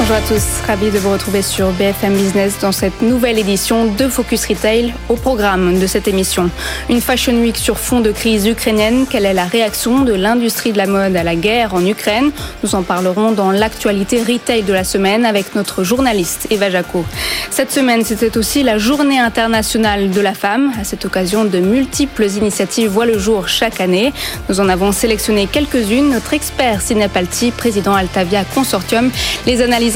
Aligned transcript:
Bonjour 0.00 0.14
à 0.14 0.20
tous, 0.20 0.44
ravi 0.64 0.92
de 0.92 0.98
vous 0.98 1.10
retrouver 1.10 1.42
sur 1.42 1.72
BFM 1.72 2.14
Business 2.14 2.60
dans 2.60 2.70
cette 2.70 3.02
nouvelle 3.02 3.36
édition 3.36 3.84
de 3.84 4.06
Focus 4.06 4.46
Retail. 4.46 4.94
Au 5.08 5.16
programme 5.16 5.80
de 5.80 5.86
cette 5.88 6.06
émission, 6.06 6.50
une 6.88 7.00
Fashion 7.00 7.34
Week 7.40 7.56
sur 7.56 7.78
fond 7.78 7.98
de 7.98 8.12
crise 8.12 8.46
ukrainienne. 8.46 9.06
Quelle 9.10 9.26
est 9.26 9.34
la 9.34 9.44
réaction 9.44 10.02
de 10.02 10.14
l'industrie 10.14 10.70
de 10.70 10.78
la 10.78 10.86
mode 10.86 11.16
à 11.16 11.24
la 11.24 11.34
guerre 11.34 11.74
en 11.74 11.84
Ukraine? 11.84 12.30
Nous 12.62 12.76
en 12.76 12.84
parlerons 12.84 13.32
dans 13.32 13.50
l'actualité 13.50 14.22
retail 14.22 14.62
de 14.62 14.72
la 14.72 14.84
semaine 14.84 15.26
avec 15.26 15.56
notre 15.56 15.82
journaliste 15.82 16.46
Eva 16.50 16.70
Jaco. 16.70 17.04
Cette 17.50 17.72
semaine, 17.72 18.04
c'était 18.04 18.38
aussi 18.38 18.62
la 18.62 18.78
journée 18.78 19.18
internationale 19.18 20.10
de 20.10 20.20
la 20.20 20.32
femme. 20.32 20.72
À 20.80 20.84
cette 20.84 21.04
occasion, 21.06 21.44
de 21.44 21.58
multiples 21.58 22.26
initiatives 22.26 22.88
voient 22.88 23.04
le 23.04 23.18
jour 23.18 23.48
chaque 23.48 23.80
année. 23.80 24.12
Nous 24.48 24.60
en 24.60 24.68
avons 24.68 24.92
sélectionné 24.92 25.48
quelques-unes. 25.50 26.10
Notre 26.10 26.34
expert 26.34 26.82
Sinapalti, 26.82 27.50
président 27.50 27.94
Altavia 27.94 28.44
Consortium, 28.44 29.10
les 29.44 29.60
analyses 29.60 29.87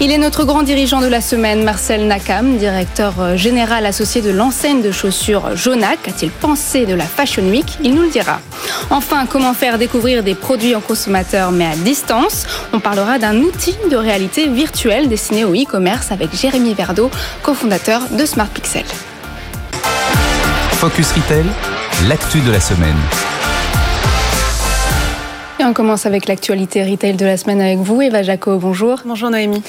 Il 0.00 0.12
est 0.12 0.18
notre 0.18 0.44
grand 0.44 0.62
dirigeant 0.62 1.00
de 1.00 1.06
la 1.06 1.20
semaine, 1.20 1.64
Marcel 1.64 2.06
Nakam, 2.06 2.58
directeur 2.58 3.14
euh, 3.20 3.36
général 3.36 3.86
associé 3.86 4.20
de 4.20 4.30
l'enseigne 4.30 4.82
de 4.82 4.92
chaussures 4.92 5.56
Jonac. 5.56 6.06
A-t-il 6.08 6.30
pensé 6.30 6.84
de 6.86 6.94
la 6.94 7.04
Fashion 7.04 7.44
Week? 7.44 7.66
Il 7.82 7.94
nous 7.94 8.02
le 8.02 8.10
dira. 8.10 8.40
Enfin, 8.90 9.26
comment 9.26 9.54
faire 9.54 9.78
découvrir 9.78 10.22
des 10.22 10.34
produits 10.34 10.74
en 10.74 10.80
consommateur 10.80 11.50
mais 11.50 11.66
à 11.66 11.76
distance? 11.76 12.46
On 12.72 12.80
parlera 12.80 13.18
d'un 13.18 13.36
outil 13.36 13.76
de 13.90 13.96
réalité 13.96 14.48
virtuelle 14.48 15.08
destiné 15.08 15.44
au 15.44 15.54
e-commerce 15.54 16.12
avec 16.12 16.34
Jérémy 16.34 16.74
Verdeau, 16.74 17.10
cofondateur 17.42 18.02
de 18.10 18.26
Smart 18.26 18.48
Pixel. 18.48 18.84
Focus 20.72 21.12
Retail, 21.12 21.44
l'actu 22.08 22.40
de 22.40 22.52
la 22.52 22.60
semaine. 22.60 22.96
On 25.68 25.72
commence 25.72 26.06
avec 26.06 26.28
l'actualité 26.28 26.84
retail 26.84 27.14
de 27.14 27.26
la 27.26 27.36
semaine 27.36 27.60
avec 27.60 27.78
vous, 27.78 28.00
Eva 28.00 28.22
Jaco. 28.22 28.56
Bonjour. 28.56 29.00
Bonjour 29.04 29.30
Noémie. 29.30 29.64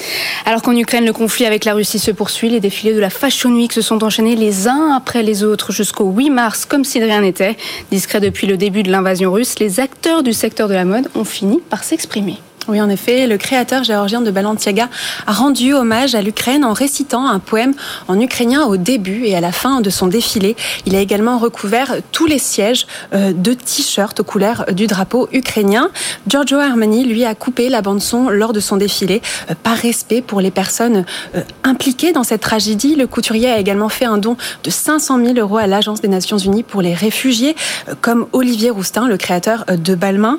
Alors 0.46 0.62
qu'en 0.62 0.76
Ukraine, 0.76 1.04
le 1.04 1.12
conflit 1.12 1.44
avec 1.44 1.64
la 1.64 1.74
Russie 1.74 1.98
se 1.98 2.12
poursuit, 2.12 2.48
les 2.48 2.60
défilés 2.60 2.94
de 2.94 3.00
la 3.00 3.10
Fashion 3.10 3.50
Week 3.50 3.72
se 3.72 3.82
sont 3.82 4.04
enchaînés 4.04 4.36
les 4.36 4.68
uns 4.68 4.94
après 4.96 5.24
les 5.24 5.42
autres 5.42 5.72
jusqu'au 5.72 6.04
8 6.04 6.30
mars, 6.30 6.66
comme 6.66 6.84
si 6.84 7.00
de 7.00 7.04
rien 7.04 7.22
n'était. 7.22 7.56
Discret 7.90 8.20
depuis 8.20 8.46
le 8.46 8.56
début 8.56 8.84
de 8.84 8.92
l'invasion 8.92 9.32
russe, 9.32 9.58
les 9.58 9.80
acteurs 9.80 10.22
du 10.22 10.32
secteur 10.32 10.68
de 10.68 10.74
la 10.74 10.84
mode 10.84 11.08
ont 11.16 11.24
fini 11.24 11.58
par 11.68 11.82
s'exprimer. 11.82 12.36
Oui, 12.68 12.82
en 12.82 12.90
effet, 12.90 13.26
le 13.26 13.38
créateur 13.38 13.82
géorgien 13.82 14.20
de 14.20 14.30
Balenciaga 14.30 14.90
a 15.26 15.32
rendu 15.32 15.72
hommage 15.72 16.14
à 16.14 16.20
l'Ukraine 16.20 16.66
en 16.66 16.74
récitant 16.74 17.26
un 17.26 17.38
poème 17.38 17.72
en 18.08 18.20
ukrainien 18.20 18.64
au 18.64 18.76
début 18.76 19.24
et 19.24 19.34
à 19.34 19.40
la 19.40 19.52
fin 19.52 19.80
de 19.80 19.88
son 19.88 20.06
défilé. 20.06 20.54
Il 20.84 20.94
a 20.94 21.00
également 21.00 21.38
recouvert 21.38 21.96
tous 22.12 22.26
les 22.26 22.38
sièges 22.38 22.86
euh, 23.14 23.32
de 23.32 23.54
t-shirts 23.54 24.20
aux 24.20 24.24
couleurs 24.24 24.66
du 24.72 24.86
drapeau 24.86 25.30
ukrainien. 25.32 25.88
Giorgio 26.26 26.58
Armani, 26.58 27.04
lui, 27.04 27.24
a 27.24 27.34
coupé 27.34 27.70
la 27.70 27.80
bande-son 27.80 28.28
lors 28.28 28.52
de 28.52 28.60
son 28.60 28.76
défilé. 28.76 29.22
Euh, 29.50 29.54
par 29.62 29.76
respect 29.76 30.20
pour 30.20 30.42
les 30.42 30.50
personnes 30.50 31.06
euh, 31.36 31.40
impliquées 31.64 32.12
dans 32.12 32.24
cette 32.24 32.42
tragédie, 32.42 32.96
le 32.96 33.06
couturier 33.06 33.48
a 33.48 33.58
également 33.58 33.88
fait 33.88 34.04
un 34.04 34.18
don 34.18 34.36
de 34.62 34.68
500 34.68 35.24
000 35.24 35.38
euros 35.38 35.56
à 35.56 35.66
l'Agence 35.66 36.02
des 36.02 36.08
Nations 36.08 36.36
Unies 36.36 36.64
pour 36.64 36.82
les 36.82 36.92
réfugiés, 36.92 37.56
comme 38.02 38.26
Olivier 38.32 38.68
Roustin, 38.68 39.08
le 39.08 39.16
créateur 39.16 39.64
de 39.66 39.94
Balmain, 39.94 40.38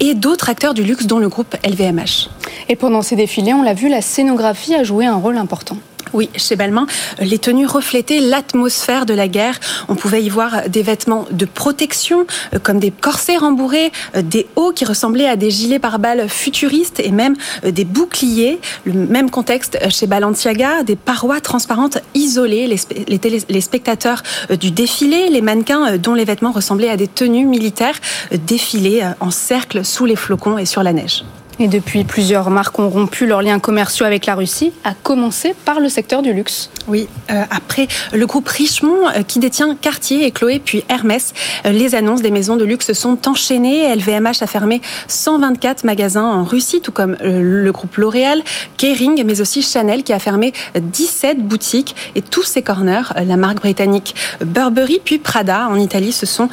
et 0.00 0.14
d'autres 0.14 0.48
acteurs 0.48 0.74
du 0.74 0.82
luxe 0.82 1.06
dont 1.06 1.20
le 1.20 1.28
groupe 1.28 1.54
LVMH. 1.68 2.28
Et 2.68 2.76
pendant 2.76 3.02
ces 3.02 3.16
défilés, 3.16 3.54
on 3.54 3.62
l'a 3.62 3.74
vu, 3.74 3.88
la 3.88 4.00
scénographie 4.00 4.74
a 4.74 4.84
joué 4.84 5.06
un 5.06 5.16
rôle 5.16 5.36
important. 5.36 5.76
Oui, 6.14 6.30
chez 6.36 6.56
Balmain, 6.56 6.86
les 7.20 7.38
tenues 7.38 7.66
reflétaient 7.66 8.20
l'atmosphère 8.20 9.04
de 9.04 9.14
la 9.14 9.28
guerre. 9.28 9.60
On 9.88 9.94
pouvait 9.94 10.22
y 10.22 10.28
voir 10.28 10.68
des 10.68 10.82
vêtements 10.82 11.26
de 11.30 11.44
protection, 11.44 12.26
euh, 12.54 12.58
comme 12.58 12.78
des 12.78 12.90
corsets 12.90 13.36
rembourrés, 13.36 13.92
euh, 14.16 14.22
des 14.22 14.46
hauts 14.56 14.72
qui 14.72 14.84
ressemblaient 14.84 15.28
à 15.28 15.36
des 15.36 15.50
gilets 15.50 15.78
pare-balles 15.78 16.28
futuristes 16.28 17.00
et 17.00 17.10
même 17.10 17.36
euh, 17.64 17.70
des 17.70 17.84
boucliers. 17.84 18.58
Le 18.84 18.94
même 18.94 19.30
contexte 19.30 19.78
chez 19.90 20.06
Balenciaga, 20.06 20.82
des 20.82 20.96
parois 20.96 21.40
transparentes 21.40 21.98
isolées, 22.14 22.66
les, 22.66 23.60
spectateurs 23.60 24.22
du 24.58 24.70
défilé, 24.70 25.28
les 25.28 25.42
mannequins 25.42 25.98
dont 25.98 26.14
les 26.14 26.24
vêtements 26.24 26.52
ressemblaient 26.52 26.88
à 26.88 26.96
des 26.96 27.08
tenues 27.08 27.44
militaires 27.44 27.98
défilaient 28.32 29.02
en 29.20 29.30
cercle 29.30 29.84
sous 29.84 30.06
les 30.06 30.16
flocons 30.16 30.58
et 30.58 30.64
sur 30.64 30.82
la 30.82 30.92
neige. 30.92 31.24
Et 31.60 31.66
depuis, 31.66 32.04
plusieurs 32.04 32.50
marques 32.50 32.78
ont 32.78 32.88
rompu 32.88 33.26
leurs 33.26 33.42
liens 33.42 33.58
commerciaux 33.58 34.06
avec 34.06 34.26
la 34.26 34.36
Russie, 34.36 34.72
à 34.84 34.94
commencer 34.94 35.56
par 35.64 35.80
le 35.80 35.88
secteur 35.88 36.22
du 36.22 36.32
luxe. 36.32 36.70
Oui, 36.86 37.08
euh, 37.30 37.42
après 37.50 37.88
le 38.12 38.26
groupe 38.26 38.46
Richemont, 38.46 39.08
euh, 39.08 39.22
qui 39.22 39.40
détient 39.40 39.74
Cartier 39.74 40.24
et 40.24 40.30
Chloé, 40.30 40.60
puis 40.64 40.84
Hermès, 40.88 41.34
euh, 41.66 41.70
les 41.70 41.96
annonces 41.96 42.22
des 42.22 42.30
maisons 42.30 42.54
de 42.54 42.64
luxe 42.64 42.92
sont 42.92 43.28
enchaînées. 43.28 43.92
LVMH 43.92 44.40
a 44.42 44.46
fermé 44.46 44.80
124 45.08 45.82
magasins 45.82 46.24
en 46.24 46.44
Russie, 46.44 46.80
tout 46.80 46.92
comme 46.92 47.16
le 47.20 47.70
groupe 47.72 47.96
L'Oréal, 47.96 48.42
Kering, 48.76 49.24
mais 49.24 49.40
aussi 49.40 49.62
Chanel, 49.62 50.04
qui 50.04 50.12
a 50.12 50.20
fermé 50.20 50.52
17 50.76 51.38
boutiques. 51.38 51.96
Et 52.14 52.22
tous 52.22 52.44
ces 52.44 52.62
corners, 52.62 53.12
la 53.16 53.36
marque 53.36 53.58
britannique 53.58 54.14
Burberry, 54.44 55.00
puis 55.04 55.18
Prada 55.18 55.68
en 55.68 55.76
Italie, 55.76 56.12
se 56.12 56.26
sont 56.26 56.48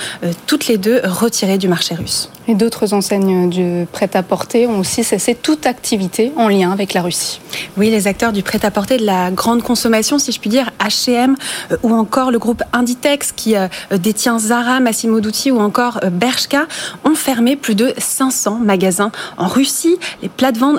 toutes 0.48 0.68
les 0.68 0.78
deux 0.78 1.02
retirées 1.04 1.58
du 1.58 1.68
marché 1.68 1.96
russe. 1.96 2.30
Et 2.48 2.56
d'autres 2.56 2.94
enseignes 2.94 3.50
du 3.50 3.88
prêt-à-porter 3.92 4.68
ont 4.68 4.80
aussi 4.80 4.95
cesser 5.04 5.36
toute 5.36 5.66
activité 5.66 6.32
en 6.36 6.48
lien 6.48 6.72
avec 6.72 6.94
la 6.94 7.02
Russie. 7.02 7.40
Oui, 7.78 7.90
les 7.90 8.08
acteurs 8.08 8.32
du 8.32 8.44
prêt-à-porter 8.44 8.98
de 8.98 9.06
la 9.06 9.32
grande 9.32 9.64
consommation, 9.64 10.20
si 10.20 10.32
je 10.32 10.40
puis 10.40 10.50
dire, 10.50 10.72
H&M 10.80 11.36
ou 11.84 11.94
encore 11.94 12.32
le 12.32 12.40
groupe 12.40 12.64
Inditex 12.74 13.32
qui 13.32 13.56
euh, 13.56 13.68
détient 13.92 14.40
Zara, 14.40 14.80
Massimo 14.80 15.20
Dutti 15.20 15.52
ou 15.52 15.60
encore 15.60 16.00
euh, 16.04 16.10
Bershka 16.10 16.68
ont 17.04 17.16
fermé 17.16 17.56
plus 17.56 17.76
de 17.76 17.94
500 17.98 18.60
magasins 18.60 19.12
en 19.38 19.48
Russie. 19.48 19.98
Les, 20.22 20.30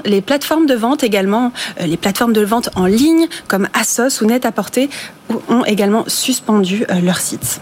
les 0.04 0.20
plateformes 0.20 0.66
de 0.66 0.74
vente 0.74 1.02
également, 1.02 1.52
les 1.80 1.96
plateformes 1.96 2.32
de 2.32 2.44
vente 2.44 2.70
en 2.74 2.86
ligne 2.86 3.26
comme 3.48 3.68
Asos 3.72 4.22
ou 4.22 4.26
Net-à-Porter 4.26 4.88
ont 5.48 5.64
également 5.64 6.04
suspendu 6.06 6.86
leur 7.02 7.18
site. 7.18 7.60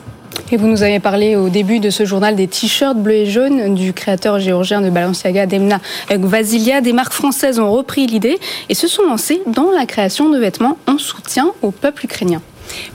Et 0.53 0.56
vous 0.56 0.67
nous 0.67 0.83
avez 0.83 1.00
parlé 1.00 1.37
au 1.37 1.49
début 1.49 1.81
de 1.81 1.91
ce 1.91 2.05
journal 2.05 2.37
des 2.37 2.47
t-shirts 2.47 2.97
bleus 2.97 3.15
et 3.15 3.27
jaunes 3.27 3.75
du 3.75 3.93
créateur 3.93 4.39
géorgien 4.39 4.81
de 4.81 4.91
Balenciaga, 4.91 5.47
Demna 5.47 5.81
Vasilia. 6.11 6.81
Des 6.81 6.93
marques 6.93 7.12
françaises 7.12 7.59
ont 7.59 7.72
repris 7.72 8.06
l'idée 8.06 8.39
et 8.69 8.75
se 8.75 8.87
sont 8.87 9.03
lancées 9.03 9.43
dans 9.47 9.71
la 9.71 9.87
création 9.87 10.31
de 10.31 10.39
vêtements 10.39 10.78
en 10.87 10.99
soutien 10.99 11.50
au 11.62 11.71
peuple 11.71 12.05
ukrainien. 12.05 12.41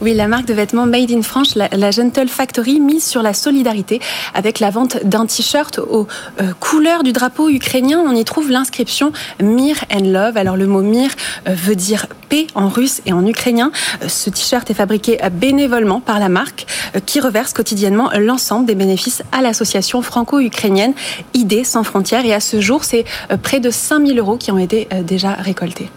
Oui, 0.02 0.14
la 0.14 0.28
marque 0.28 0.46
de 0.46 0.54
vêtements 0.54 0.86
Made 0.86 1.12
in 1.12 1.22
France, 1.22 1.56
la, 1.56 1.92
Gentle 1.92 2.28
Factory, 2.28 2.80
mise 2.80 3.06
sur 3.06 3.22
la 3.22 3.34
solidarité 3.34 4.00
avec 4.34 4.60
la 4.60 4.70
vente 4.70 5.04
d'un 5.04 5.26
t-shirt 5.26 5.80
aux 5.80 6.08
euh, 6.42 6.54
couleurs 6.60 7.04
du 7.04 7.12
drapeau 7.12 7.50
ukrainien. 7.50 8.02
On 8.06 8.16
y 8.16 8.24
trouve 8.24 8.50
l'inscription 8.50 9.12
Mir 9.42 9.84
and 9.92 10.06
Love. 10.06 10.38
Alors 10.38 10.56
le 10.56 10.68
mot 10.68 10.82
Mir 10.82 11.10
euh, 11.48 11.54
veut 11.54 11.76
dire 11.76 12.08
paix 12.30 12.48
en 12.56 12.70
russe 12.70 13.02
et 13.06 13.14
en 13.14 13.26
ukrainien. 13.26 13.72
Euh, 14.04 14.08
ce 14.08 14.30
t-shirt 14.30 14.70
est 14.70 14.74
fabriqué 14.74 15.20
bénévolement 15.32 16.00
par 16.00 16.20
la 16.20 16.30
marque 16.30 16.66
qui 17.06 17.20
reverse 17.20 17.54
quotidiennement 17.54 18.10
l'ensemble 18.18 18.66
des 18.66 18.76
bénéfices 18.76 19.24
à 19.32 19.42
l'association 19.42 20.02
franco-ukrainienne 20.02 20.94
Idées 21.34 21.64
sans 21.64 21.84
frontières. 21.84 22.26
Et 22.26 22.34
à 22.34 22.40
ce 22.40 22.62
jour, 22.62 22.84
c'est 22.84 23.06
près 23.42 23.60
de 23.60 23.70
5000 23.70 24.18
euros 24.20 24.38
qui 24.38 24.52
ont 24.52 24.58
été 24.58 24.88
déjà 25.04 25.34
récoltés. 25.34 25.90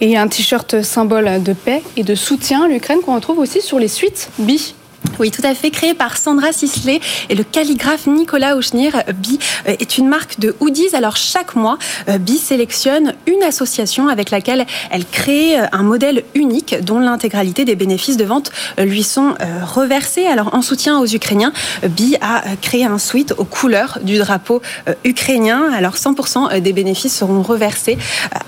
Et 0.00 0.16
un 0.16 0.28
t-shirt 0.28 0.82
symbole 0.82 1.42
de 1.42 1.52
paix 1.52 1.82
et 1.96 2.02
de 2.02 2.14
soutien 2.14 2.64
à 2.64 2.68
l'Ukraine 2.68 3.00
qu'on 3.00 3.14
retrouve 3.14 3.38
aussi 3.38 3.60
sur 3.60 3.78
les 3.78 3.88
suites 3.88 4.30
BI. 4.38 4.74
Oui, 5.18 5.30
tout 5.30 5.42
à 5.44 5.54
fait. 5.54 5.70
Créé 5.70 5.94
par 5.94 6.16
Sandra 6.16 6.52
Sisley 6.52 7.00
et 7.30 7.34
le 7.34 7.42
calligraphe 7.42 8.06
Nicolas 8.06 8.56
Auchnir, 8.56 9.02
Bi 9.14 9.38
euh, 9.66 9.74
est 9.78 9.96
une 9.98 10.08
marque 10.08 10.38
de 10.38 10.54
hoodies. 10.60 10.94
Alors 10.94 11.16
chaque 11.16 11.56
mois, 11.56 11.78
euh, 12.08 12.18
Bi 12.18 12.36
sélectionne 12.36 13.14
une 13.26 13.42
association 13.42 14.08
avec 14.08 14.30
laquelle 14.30 14.66
elle 14.90 15.06
crée 15.06 15.58
euh, 15.58 15.66
un 15.72 15.82
modèle 15.82 16.22
unique 16.34 16.76
dont 16.82 16.98
l'intégralité 16.98 17.64
des 17.64 17.76
bénéfices 17.76 18.16
de 18.16 18.24
vente 18.24 18.52
lui 18.78 19.02
sont 19.02 19.34
reversés. 19.62 20.26
Alors 20.26 20.54
en 20.54 20.62
soutien 20.62 20.98
aux 20.98 21.06
Ukrainiens, 21.06 21.52
Bi 21.88 22.16
a 22.20 22.42
créé 22.60 22.84
un 22.84 22.98
suite 22.98 23.34
aux 23.38 23.44
couleurs 23.44 23.98
du 24.02 24.18
drapeau 24.18 24.60
ukrainien. 25.04 25.72
Alors 25.72 25.94
100% 25.94 26.60
des 26.60 26.72
bénéfices 26.72 27.16
seront 27.16 27.42
reversés 27.42 27.98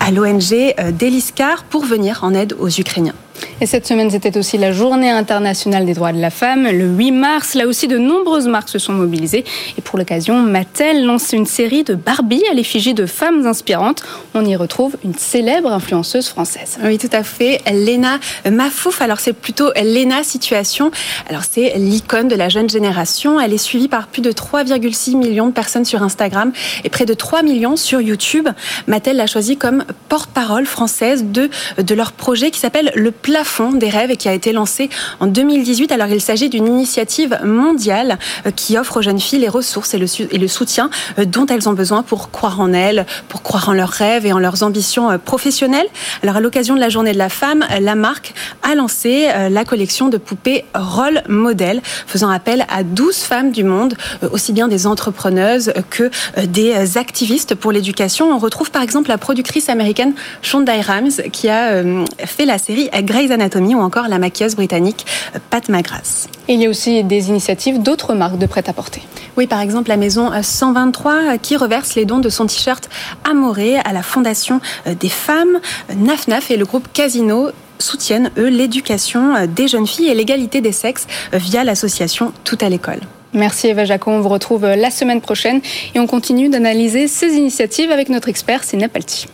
à 0.00 0.10
l'ONG 0.10 0.74
Deliscar 0.98 1.64
pour 1.64 1.84
venir 1.84 2.20
en 2.22 2.34
aide 2.34 2.54
aux 2.58 2.68
Ukrainiens. 2.68 3.14
Et 3.60 3.66
cette 3.66 3.86
semaine, 3.86 4.10
c'était 4.10 4.36
aussi 4.38 4.56
la 4.56 4.72
journée 4.72 5.10
internationale 5.10 5.84
des 5.84 5.94
droits 5.94 6.12
de 6.12 6.20
la 6.20 6.30
femme. 6.30 6.68
Le 6.68 6.86
8 6.86 7.10
mars, 7.10 7.54
là 7.54 7.66
aussi, 7.66 7.88
de 7.88 7.98
nombreuses 7.98 8.46
marques 8.46 8.68
se 8.68 8.78
sont 8.78 8.92
mobilisées. 8.92 9.44
Et 9.76 9.80
pour 9.80 9.98
l'occasion, 9.98 10.38
Mattel 10.38 11.04
lance 11.04 11.32
une 11.32 11.46
série 11.46 11.82
de 11.82 11.94
Barbie 11.94 12.42
à 12.50 12.54
l'effigie 12.54 12.94
de 12.94 13.06
femmes 13.06 13.46
inspirantes. 13.46 14.02
On 14.34 14.44
y 14.44 14.54
retrouve 14.54 14.96
une 15.04 15.14
célèbre 15.14 15.72
influenceuse 15.72 16.28
française. 16.28 16.78
Oui, 16.84 16.98
tout 16.98 17.10
à 17.12 17.24
fait. 17.24 17.60
Léna 17.70 18.18
Mafouf. 18.48 19.02
Alors, 19.02 19.20
c'est 19.20 19.32
plutôt 19.32 19.70
Léna 19.74 20.22
Situation. 20.22 20.90
Alors, 21.28 21.42
c'est 21.50 21.74
l'icône 21.76 22.28
de 22.28 22.36
la 22.36 22.48
jeune 22.48 22.70
génération. 22.70 23.40
Elle 23.40 23.52
est 23.52 23.58
suivie 23.58 23.88
par 23.88 24.06
plus 24.06 24.22
de 24.22 24.30
3,6 24.30 25.16
millions 25.16 25.46
de 25.46 25.52
personnes 25.52 25.84
sur 25.84 26.02
Instagram 26.02 26.52
et 26.84 26.88
près 26.88 27.06
de 27.06 27.14
3 27.14 27.42
millions 27.42 27.76
sur 27.76 28.00
YouTube. 28.00 28.48
Mattel 28.86 29.16
l'a 29.16 29.26
choisie 29.26 29.56
comme 29.56 29.84
porte-parole 30.08 30.66
française 30.66 31.24
de, 31.24 31.50
de 31.78 31.94
leur 31.94 32.12
projet 32.12 32.50
qui 32.50 32.60
s'appelle 32.60 32.92
Le 32.94 33.10
plafond 33.28 33.72
des 33.72 33.90
rêves 33.90 34.10
et 34.10 34.16
qui 34.16 34.26
a 34.26 34.32
été 34.32 34.52
lancé 34.52 34.88
en 35.20 35.26
2018. 35.26 35.92
Alors 35.92 36.06
il 36.06 36.22
s'agit 36.22 36.48
d'une 36.48 36.66
initiative 36.66 37.38
mondiale 37.44 38.18
qui 38.56 38.78
offre 38.78 38.96
aux 38.96 39.02
jeunes 39.02 39.20
filles 39.20 39.40
les 39.40 39.50
ressources 39.50 39.92
et 39.92 39.98
le, 39.98 40.06
et 40.32 40.38
le 40.38 40.48
soutien 40.48 40.88
dont 41.18 41.44
elles 41.44 41.68
ont 41.68 41.74
besoin 41.74 42.02
pour 42.02 42.30
croire 42.30 42.58
en 42.58 42.72
elles, 42.72 43.04
pour 43.28 43.42
croire 43.42 43.68
en 43.68 43.74
leurs 43.74 43.90
rêves 43.90 44.24
et 44.24 44.32
en 44.32 44.38
leurs 44.38 44.62
ambitions 44.62 45.18
professionnelles. 45.18 45.88
Alors 46.22 46.36
à 46.36 46.40
l'occasion 46.40 46.74
de 46.74 46.80
la 46.80 46.88
journée 46.88 47.12
de 47.12 47.18
la 47.18 47.28
femme, 47.28 47.66
la 47.78 47.94
marque 47.94 48.32
a 48.62 48.74
lancé 48.74 49.28
la 49.50 49.64
collection 49.66 50.08
de 50.08 50.16
poupées 50.16 50.64
rôle 50.74 51.22
modèle, 51.28 51.82
faisant 52.06 52.30
appel 52.30 52.64
à 52.70 52.82
12 52.82 53.14
femmes 53.14 53.52
du 53.52 53.62
monde, 53.62 53.94
aussi 54.32 54.54
bien 54.54 54.68
des 54.68 54.86
entrepreneuses 54.86 55.74
que 55.90 56.10
des 56.46 56.96
activistes 56.96 57.54
pour 57.54 57.72
l'éducation. 57.72 58.32
On 58.32 58.38
retrouve 58.38 58.70
par 58.70 58.80
exemple 58.80 59.10
la 59.10 59.18
productrice 59.18 59.68
américaine 59.68 60.14
Shonda 60.40 60.72
Rhimes 60.72 61.10
qui 61.30 61.48
a 61.48 61.72
euh, 61.72 62.04
fait 62.24 62.44
la 62.44 62.58
série 62.58 62.88
Grey's 63.18 63.32
Anatomy 63.32 63.74
ou 63.74 63.80
encore 63.80 64.06
la 64.06 64.20
maquilleuse 64.20 64.54
britannique 64.54 65.04
euh, 65.34 65.40
Pat 65.50 65.68
McGrath. 65.68 66.28
Et 66.46 66.54
il 66.54 66.62
y 66.62 66.66
a 66.66 66.70
aussi 66.70 67.02
des 67.02 67.28
initiatives 67.30 67.82
d'autres 67.82 68.14
marques 68.14 68.38
de 68.38 68.46
prêt-à-porter. 68.46 69.02
Oui, 69.36 69.48
par 69.48 69.60
exemple 69.60 69.88
la 69.88 69.96
maison 69.96 70.30
123 70.40 71.12
euh, 71.12 71.36
qui 71.36 71.56
reverse 71.56 71.96
les 71.96 72.04
dons 72.04 72.20
de 72.20 72.28
son 72.28 72.46
t-shirt 72.46 72.88
Amoré 73.28 73.76
à 73.78 73.92
la 73.92 74.04
Fondation 74.04 74.60
des 74.86 75.08
femmes. 75.08 75.58
NAFNAF 75.96 76.52
et 76.52 76.56
le 76.56 76.64
groupe 76.64 76.86
Casino 76.92 77.50
soutiennent, 77.80 78.30
eux, 78.38 78.48
l'éducation 78.48 79.46
des 79.48 79.66
jeunes 79.66 79.88
filles 79.88 80.08
et 80.08 80.14
l'égalité 80.14 80.60
des 80.60 80.72
sexes 80.72 81.08
via 81.32 81.64
l'association 81.64 82.32
Tout 82.44 82.58
à 82.60 82.68
l'école. 82.68 83.00
Merci 83.32 83.66
Eva 83.66 83.84
Jacon, 83.84 84.12
on 84.12 84.20
vous 84.20 84.28
retrouve 84.28 84.64
la 84.64 84.90
semaine 84.90 85.20
prochaine 85.20 85.60
et 85.94 86.00
on 86.00 86.06
continue 86.06 86.48
d'analyser 86.48 87.08
ces 87.08 87.34
initiatives 87.34 87.90
avec 87.90 88.10
notre 88.10 88.28
expert 88.28 88.62
Sénap 88.62 88.94
Alti. 88.96 89.26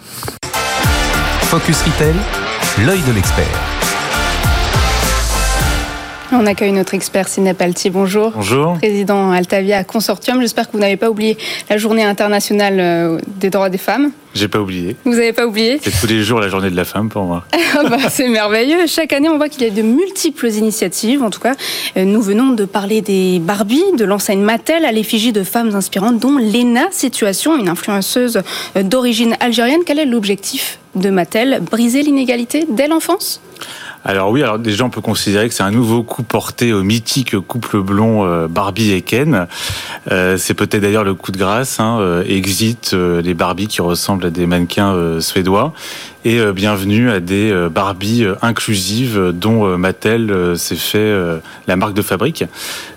Focus 1.42 1.82
Retail, 1.82 2.14
l'œil 2.86 3.00
de 3.02 3.12
l'expert. 3.12 3.73
On 6.36 6.46
accueille 6.46 6.72
notre 6.72 6.94
expert 6.94 7.28
Sinep 7.28 7.60
Alti. 7.62 7.90
Bonjour. 7.90 8.32
Bonjour. 8.34 8.74
Président 8.78 9.30
Altavia 9.30 9.84
Consortium. 9.84 10.40
J'espère 10.40 10.66
que 10.66 10.72
vous 10.72 10.80
n'avez 10.80 10.96
pas 10.96 11.08
oublié 11.08 11.38
la 11.70 11.78
journée 11.78 12.02
internationale 12.02 12.80
euh, 12.80 13.18
des 13.36 13.50
droits 13.50 13.70
des 13.70 13.78
femmes. 13.78 14.10
J'ai 14.34 14.48
pas 14.48 14.58
oublié. 14.58 14.96
Vous 15.04 15.12
n'avez 15.12 15.32
pas 15.32 15.46
oublié? 15.46 15.78
C'est 15.80 15.92
tous 15.92 16.08
les 16.08 16.24
jours 16.24 16.40
la 16.40 16.48
journée 16.48 16.70
de 16.70 16.76
la 16.76 16.84
femme 16.84 17.08
pour 17.08 17.24
moi. 17.24 17.44
Ah 17.76 17.88
bah, 17.88 17.98
c'est 18.08 18.28
merveilleux. 18.28 18.86
Chaque 18.86 19.12
année, 19.12 19.28
on 19.28 19.36
voit 19.36 19.48
qu'il 19.48 19.64
y 19.64 19.66
a 19.66 19.70
de 19.70 19.82
multiples 19.82 20.48
initiatives. 20.48 21.24
En 21.24 21.30
tout 21.30 21.40
cas, 21.40 21.54
euh, 21.96 22.04
nous 22.04 22.22
venons 22.22 22.52
de 22.52 22.64
parler 22.64 23.00
des 23.00 23.40
Barbie, 23.40 23.82
de 23.98 24.04
l'enseigne 24.04 24.42
Mattel 24.42 24.84
à 24.84 24.92
l'effigie 24.92 25.32
de 25.32 25.42
femmes 25.42 25.74
inspirantes, 25.74 26.20
dont 26.20 26.38
Lena 26.38 26.86
Situation, 26.92 27.58
une 27.58 27.68
influenceuse 27.68 28.42
euh, 28.76 28.84
d'origine 28.84 29.36
algérienne. 29.40 29.80
Quel 29.84 29.98
est 29.98 30.06
l'objectif 30.06 30.78
de 30.94 31.10
Mattel? 31.10 31.60
Briser 31.68 32.02
l'inégalité 32.02 32.64
dès 32.68 32.86
l'enfance? 32.86 33.40
Alors 34.06 34.30
oui, 34.30 34.42
alors 34.42 34.58
déjà 34.58 34.84
on 34.84 34.90
peut 34.90 35.00
considérer 35.00 35.48
que 35.48 35.54
c'est 35.54 35.62
un 35.62 35.70
nouveau 35.70 36.02
coup 36.02 36.22
porté 36.22 36.74
au 36.74 36.82
mythique 36.82 37.38
couple 37.38 37.80
blond 37.80 38.26
euh, 38.26 38.48
Barbie 38.48 38.92
et 38.92 39.00
Ken. 39.00 39.46
Euh, 40.12 40.36
c'est 40.36 40.52
peut-être 40.52 40.82
d'ailleurs 40.82 41.04
le 41.04 41.14
coup 41.14 41.32
de 41.32 41.38
grâce. 41.38 41.80
Hein, 41.80 41.96
euh, 42.00 42.22
exit 42.26 42.92
les 42.92 43.32
Barbie 43.32 43.66
qui 43.66 43.80
ressemblent 43.80 44.26
à 44.26 44.30
des 44.30 44.44
mannequins 44.44 45.20
suédois 45.20 45.72
et 46.26 46.40
bienvenue 46.52 47.10
à 47.10 47.20
des 47.20 47.52
Barbie 47.70 48.26
inclusives 48.40 49.32
dont 49.34 49.76
Mattel 49.76 50.54
s'est 50.56 50.74
fait 50.74 51.14
la 51.66 51.76
marque 51.76 51.92
de 51.92 52.00
fabrique. 52.00 52.44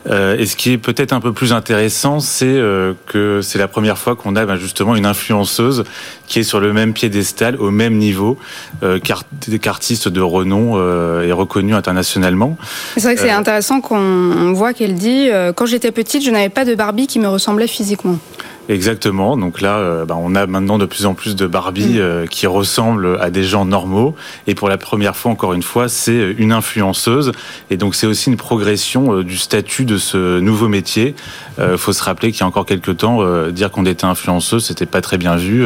et 0.10 0.46
ce 0.46 0.56
qui 0.56 0.72
est 0.72 0.78
peut-être 0.78 1.12
un 1.12 1.20
peu 1.20 1.34
plus 1.34 1.52
intéressant, 1.52 2.22
c'est 2.22 2.62
que 3.06 3.42
c'est 3.42 3.60
la 3.60 3.68
première 3.68 3.98
fois 3.98 4.16
qu'on 4.16 4.38
a 4.38 4.46
ben, 4.46 4.56
justement 4.56 4.96
une 4.96 5.06
influenceuse 5.06 5.84
qui 6.28 6.40
est 6.40 6.44
sur 6.44 6.62
le 6.62 6.72
même 6.72 6.94
piédestal, 6.94 7.58
au 7.58 7.70
même 7.70 7.98
niveau 7.98 8.38
qu'artiste 9.04 10.08
de 10.08 10.22
renom 10.22 10.78
euh, 10.98 11.28
est 11.28 11.32
reconnue 11.32 11.74
internationalement. 11.74 12.58
C'est 12.96 13.04
vrai 13.04 13.16
que 13.16 13.22
c'est 13.22 13.32
euh, 13.32 13.38
intéressant 13.38 13.82
qu'on 13.82 14.54
voit 14.54 14.74
qu'elle 14.74 14.96
dit 14.96 15.30
euh, 15.30 15.54
quand 15.54 15.66
j'étais 15.66 15.92
petite, 15.92 16.24
je 16.24 16.32
n'avais 16.32 16.50
pas 16.50 16.66
de 16.66 16.76
Barbie 16.76 17.08
qui 17.08 17.20
me 17.20 17.28
ressemblait 17.28 17.68
physiquement. 17.68 18.18
Exactement. 18.70 19.38
Donc 19.38 19.62
là, 19.62 20.04
bah, 20.04 20.18
on 20.20 20.36
a 20.36 20.46
maintenant 20.46 20.78
de 20.78 20.86
plus 20.86 21.06
en 21.06 21.14
plus 21.14 21.38
de 21.38 21.48
Barbie 21.48 22.02
mm. 22.02 22.28
qui 22.28 22.48
ressemblent 22.48 23.18
à 23.22 23.30
des 23.30 23.44
gens 23.44 23.64
normaux. 23.64 24.14
Et 24.46 24.56
pour 24.56 24.68
la 24.68 24.78
première 24.78 25.16
fois, 25.16 25.32
encore 25.32 25.54
une 25.54 25.64
fois, 25.64 25.88
c'est 25.88 26.36
une 26.38 26.52
influenceuse. 26.52 27.32
Et 27.70 27.78
donc 27.78 27.96
c'est 27.96 28.08
aussi 28.08 28.30
une 28.30 28.36
progression 28.36 29.22
du 29.22 29.38
statut 29.38 29.86
de 29.86 29.98
ce 29.98 30.40
nouveau 30.42 30.68
métier. 30.68 31.16
Il 31.62 31.78
faut 31.78 31.94
se 31.94 32.04
rappeler 32.04 32.34
qu'il 32.34 32.42
y 32.42 32.44
a 32.44 32.48
encore 32.48 32.66
quelques 32.66 32.98
temps, 32.98 33.48
dire 33.52 33.72
qu'on 33.72 33.86
était 33.86 34.04
influenceuse, 34.04 34.66
c'était 34.66 34.86
pas 34.86 35.00
très 35.00 35.18
bien 35.18 35.38
vu 35.38 35.66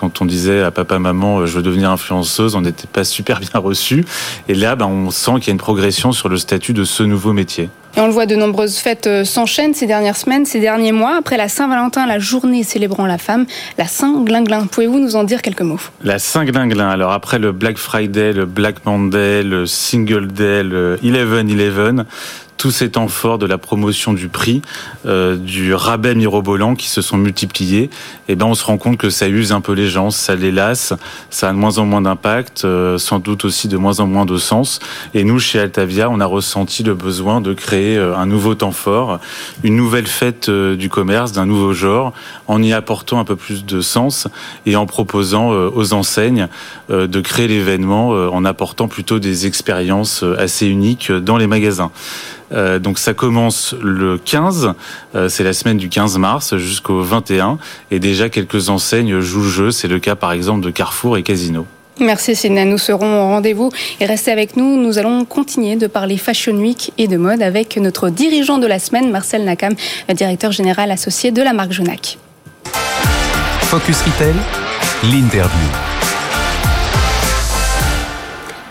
quand 0.00 0.22
on 0.22 0.24
disait 0.24 0.62
à 0.62 0.70
papa, 0.70 0.98
maman, 0.98 1.40
euh, 1.40 1.46
je 1.46 1.56
veux 1.56 1.62
devenir 1.62 1.90
influenceuse, 1.90 2.54
on 2.54 2.62
n'était 2.62 2.86
pas 2.86 3.04
super 3.04 3.38
bien 3.38 3.50
reçu. 3.60 4.04
Et 4.48 4.54
là, 4.54 4.74
ben, 4.74 4.86
on 4.86 5.10
sent 5.10 5.32
qu'il 5.36 5.48
y 5.48 5.50
a 5.50 5.52
une 5.52 5.58
progression 5.58 6.12
sur 6.12 6.30
le 6.30 6.38
statut 6.38 6.72
de 6.72 6.84
ce 6.84 7.02
nouveau 7.02 7.34
métier. 7.34 7.68
Et 7.96 8.00
on 8.00 8.06
le 8.06 8.12
voit, 8.12 8.24
de 8.24 8.36
nombreuses 8.36 8.78
fêtes 8.78 9.06
euh, 9.06 9.24
s'enchaînent 9.24 9.74
ces 9.74 9.86
dernières 9.86 10.16
semaines, 10.16 10.46
ces 10.46 10.58
derniers 10.60 10.92
mois. 10.92 11.16
Après 11.16 11.36
la 11.36 11.48
Saint-Valentin, 11.48 12.06
la 12.06 12.18
journée 12.18 12.62
célébrant 12.62 13.04
la 13.04 13.18
femme, 13.18 13.44
la 13.76 13.86
Saint-Glinglin. 13.86 14.66
Pouvez-vous 14.66 15.00
nous 15.00 15.16
en 15.16 15.24
dire 15.24 15.42
quelques 15.42 15.60
mots? 15.60 15.80
La 16.02 16.18
Saint-Glinglin. 16.18 16.88
Alors 16.88 17.12
après 17.12 17.38
le 17.38 17.52
Black 17.52 17.76
Friday, 17.76 18.32
le 18.32 18.46
Black 18.46 18.86
Monday, 18.86 19.42
le 19.42 19.66
Single 19.66 20.28
Day, 20.28 20.62
le 20.62 20.98
Eleven 21.04 21.50
Eleven, 21.50 22.06
tous 22.60 22.70
ces 22.70 22.90
temps 22.90 23.08
forts 23.08 23.38
de 23.38 23.46
la 23.46 23.56
promotion 23.56 24.12
du 24.12 24.28
prix, 24.28 24.60
euh, 25.06 25.34
du 25.34 25.72
rabais 25.72 26.14
mirobolant 26.14 26.74
qui 26.74 26.88
se 26.88 27.00
sont 27.00 27.16
multipliés, 27.16 27.88
eh 28.28 28.36
ben 28.36 28.44
on 28.44 28.54
se 28.54 28.62
rend 28.62 28.76
compte 28.76 28.98
que 28.98 29.08
ça 29.08 29.28
use 29.28 29.52
un 29.52 29.62
peu 29.62 29.72
les 29.72 29.88
gens, 29.88 30.10
ça 30.10 30.34
les 30.34 30.52
lasse, 30.52 30.92
ça 31.30 31.48
a 31.48 31.52
de 31.52 31.56
moins 31.56 31.78
en 31.78 31.86
moins 31.86 32.02
d'impact, 32.02 32.66
euh, 32.66 32.98
sans 32.98 33.18
doute 33.18 33.46
aussi 33.46 33.66
de 33.66 33.78
moins 33.78 34.00
en 34.00 34.06
moins 34.06 34.26
de 34.26 34.36
sens. 34.36 34.78
Et 35.14 35.24
nous, 35.24 35.38
chez 35.38 35.58
Altavia, 35.58 36.10
on 36.10 36.20
a 36.20 36.26
ressenti 36.26 36.82
le 36.82 36.94
besoin 36.94 37.40
de 37.40 37.54
créer 37.54 37.96
euh, 37.96 38.14
un 38.14 38.26
nouveau 38.26 38.54
temps 38.54 38.72
fort, 38.72 39.20
une 39.64 39.76
nouvelle 39.76 40.06
fête 40.06 40.50
du 40.50 40.90
commerce 40.90 41.32
d'un 41.32 41.46
nouveau 41.46 41.72
genre, 41.72 42.12
en 42.46 42.62
y 42.62 42.74
apportant 42.74 43.20
un 43.20 43.24
peu 43.24 43.36
plus 43.36 43.64
de 43.64 43.80
sens 43.80 44.28
et 44.66 44.76
en 44.76 44.84
proposant 44.84 45.48
aux 45.48 45.94
enseignes 45.94 46.48
de 46.90 47.20
créer 47.22 47.48
l'événement 47.48 48.08
en 48.08 48.44
apportant 48.44 48.86
plutôt 48.86 49.18
des 49.18 49.46
expériences 49.46 50.24
assez 50.36 50.66
uniques 50.66 51.10
dans 51.10 51.38
les 51.38 51.46
magasins. 51.46 51.90
Euh, 52.52 52.78
donc 52.78 52.98
ça 52.98 53.14
commence 53.14 53.74
le 53.80 54.18
15, 54.18 54.72
euh, 55.14 55.28
c'est 55.28 55.44
la 55.44 55.52
semaine 55.52 55.76
du 55.76 55.88
15 55.88 56.18
mars 56.18 56.56
jusqu'au 56.56 57.02
21, 57.02 57.58
et 57.90 57.98
déjà 57.98 58.28
quelques 58.28 58.68
enseignes 58.68 59.20
jouent 59.20 59.42
le 59.42 59.48
jeu. 59.48 59.70
C'est 59.70 59.88
le 59.88 59.98
cas 59.98 60.16
par 60.16 60.32
exemple 60.32 60.64
de 60.64 60.70
Carrefour 60.70 61.16
et 61.16 61.22
Casino. 61.22 61.66
Merci 62.00 62.34
Sidney, 62.34 62.64
nous 62.64 62.78
serons 62.78 63.24
au 63.24 63.26
rendez-vous 63.26 63.70
et 64.00 64.06
restez 64.06 64.32
avec 64.32 64.56
nous. 64.56 64.80
Nous 64.82 64.98
allons 64.98 65.26
continuer 65.26 65.76
de 65.76 65.86
parler 65.86 66.16
Fashion 66.16 66.54
Week 66.54 66.92
et 66.96 67.08
de 67.08 67.18
mode 67.18 67.42
avec 67.42 67.76
notre 67.76 68.08
dirigeant 68.08 68.56
de 68.56 68.66
la 68.66 68.78
semaine, 68.78 69.10
Marcel 69.10 69.44
Nakam, 69.44 69.74
directeur 70.14 70.50
général 70.50 70.90
associé 70.90 71.30
de 71.30 71.42
la 71.42 71.52
marque 71.52 71.72
Jonac. 71.72 72.18
Focus 73.62 74.02
Retail, 74.02 74.34
l'interview. 75.04 75.68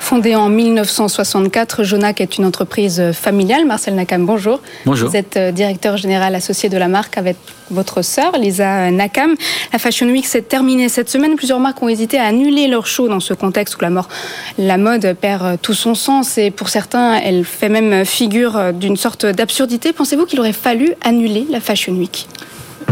Fondée 0.10 0.34
en 0.34 0.50
1964, 0.50 1.84
Jonac 1.84 2.20
est 2.20 2.39
une 2.39 2.46
entreprise 2.46 3.12
familiale. 3.12 3.68
Marcel 3.68 3.94
Nakam, 3.94 4.25
bonjour. 4.25 4.60
Bonjour. 4.84 5.08
Vous 5.08 5.16
êtes 5.16 5.38
euh, 5.38 5.51
directeur 5.51 5.98
général 5.98 6.34
associé 6.34 6.68
de 6.68 6.78
la 6.80 6.88
marque 6.88 7.20
avec 7.20 7.38
votre 7.70 8.01
sœur, 8.01 8.36
Lisa 8.36 8.89
Nakam. 8.89 9.36
La 9.72 9.78
Fashion 9.78 10.08
Week 10.08 10.25
s'est 10.25 10.42
terminée 10.42 10.89
cette 10.89 11.10
semaine. 11.10 11.36
Plusieurs 11.36 11.60
marques 11.60 11.84
ont 11.84 11.89
hésité 11.89 12.18
à 12.18 12.24
annuler 12.24 12.68
leur 12.68 12.88
show 12.88 13.08
dans 13.08 13.20
ce 13.20 13.36
contexte 13.36 13.78
où 13.78 13.82
la, 13.82 13.92
mort, 13.92 14.10
la 14.58 14.80
mode 14.80 15.16
perd 15.22 15.46
euh, 15.46 15.58
tout 15.62 15.75
son 15.75 15.94
sens 15.94 16.39
et 16.39 16.50
pour 16.50 16.70
certains, 16.70 17.20
elle 17.24 17.46
fait 17.46 17.70
même 17.70 18.04
figure 18.04 18.58
euh, 18.58 18.72
d'une 18.72 18.98
sorte 18.98 19.28
d'absurdité. 19.28 19.94
Pensez-vous 19.94 20.25
qu'il 20.25 20.39
aurait 20.39 20.54
fallu 20.54 20.96
annuler 21.04 21.46
la 21.51 21.60
Fashion 21.60 21.94
Week? 21.94 22.28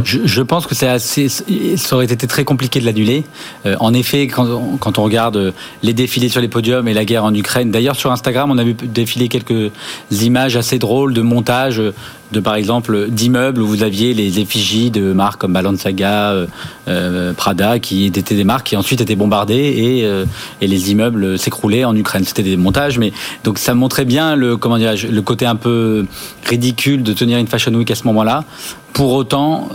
Je, 0.08 0.42
pense 0.42 0.68
que 0.68 0.74
c'est 0.74 0.88
assez, 0.88 1.28
ça 1.28 1.96
aurait 1.96 2.06
été 2.06 2.28
très 2.28 2.46
compliqué 2.46 2.80
de 2.80 2.86
l'annuler. 2.86 3.26
Euh, 3.66 3.76
en 3.80 3.94
effet, 3.94 4.28
quand, 4.28 4.78
quand, 4.80 5.00
on 5.00 5.04
regarde 5.04 5.54
les 5.84 5.94
défilés 5.94 6.30
sur 6.30 6.40
les 6.40 6.48
podiums 6.48 6.88
et 6.88 6.94
la 6.94 7.04
guerre 7.04 7.26
en 7.26 7.34
Ukraine, 7.34 7.72
d'ailleurs 7.72 7.98
sur 7.98 8.12
Instagram, 8.12 8.50
on 8.50 8.58
a 8.58 8.64
vu 8.64 8.74
défiler 8.74 9.28
quelques 9.28 9.72
images 10.12 10.56
assez 10.56 10.80
drôles 10.80 11.14
de 11.14 11.22
montage 11.22 11.82
de 12.32 12.40
par 12.40 12.56
exemple 12.56 13.08
d'immeubles 13.10 13.62
où 13.62 13.68
vous 13.68 13.84
aviez 13.84 14.14
les 14.14 14.40
effigies 14.40 14.92
de 14.92 15.14
marques 15.14 15.40
comme 15.40 15.54
Balenciaga, 15.54 16.32
euh, 16.32 16.48
euh, 16.88 17.34
Prada, 17.34 17.80
qui 17.80 18.06
étaient 18.06 18.36
des 18.36 18.44
marques 18.44 18.68
qui 18.68 18.76
ensuite 18.76 19.02
étaient 19.02 19.16
bombardées 19.16 19.56
et, 19.56 20.06
euh, 20.06 20.26
et 20.62 20.68
les 20.68 20.92
immeubles 20.92 21.40
s'écroulaient 21.40 21.86
en 21.86 21.96
Ukraine. 21.96 22.26
C'était 22.26 22.44
des 22.44 22.58
montages, 22.58 23.00
mais 23.00 23.14
donc 23.44 23.58
ça 23.58 23.74
montrait 23.74 24.06
bien 24.06 24.36
le 24.36 24.58
comment 24.58 24.78
le 24.78 25.22
côté 25.22 25.46
un 25.46 25.56
peu 25.56 26.06
ridicule 26.46 27.04
de 27.04 27.14
tenir 27.14 27.38
une 27.38 27.48
fashion 27.48 27.74
week 27.74 27.92
à 27.92 27.96
ce 27.96 28.04
moment-là. 28.06 28.44
Pour 28.98 29.14
autant, 29.14 29.70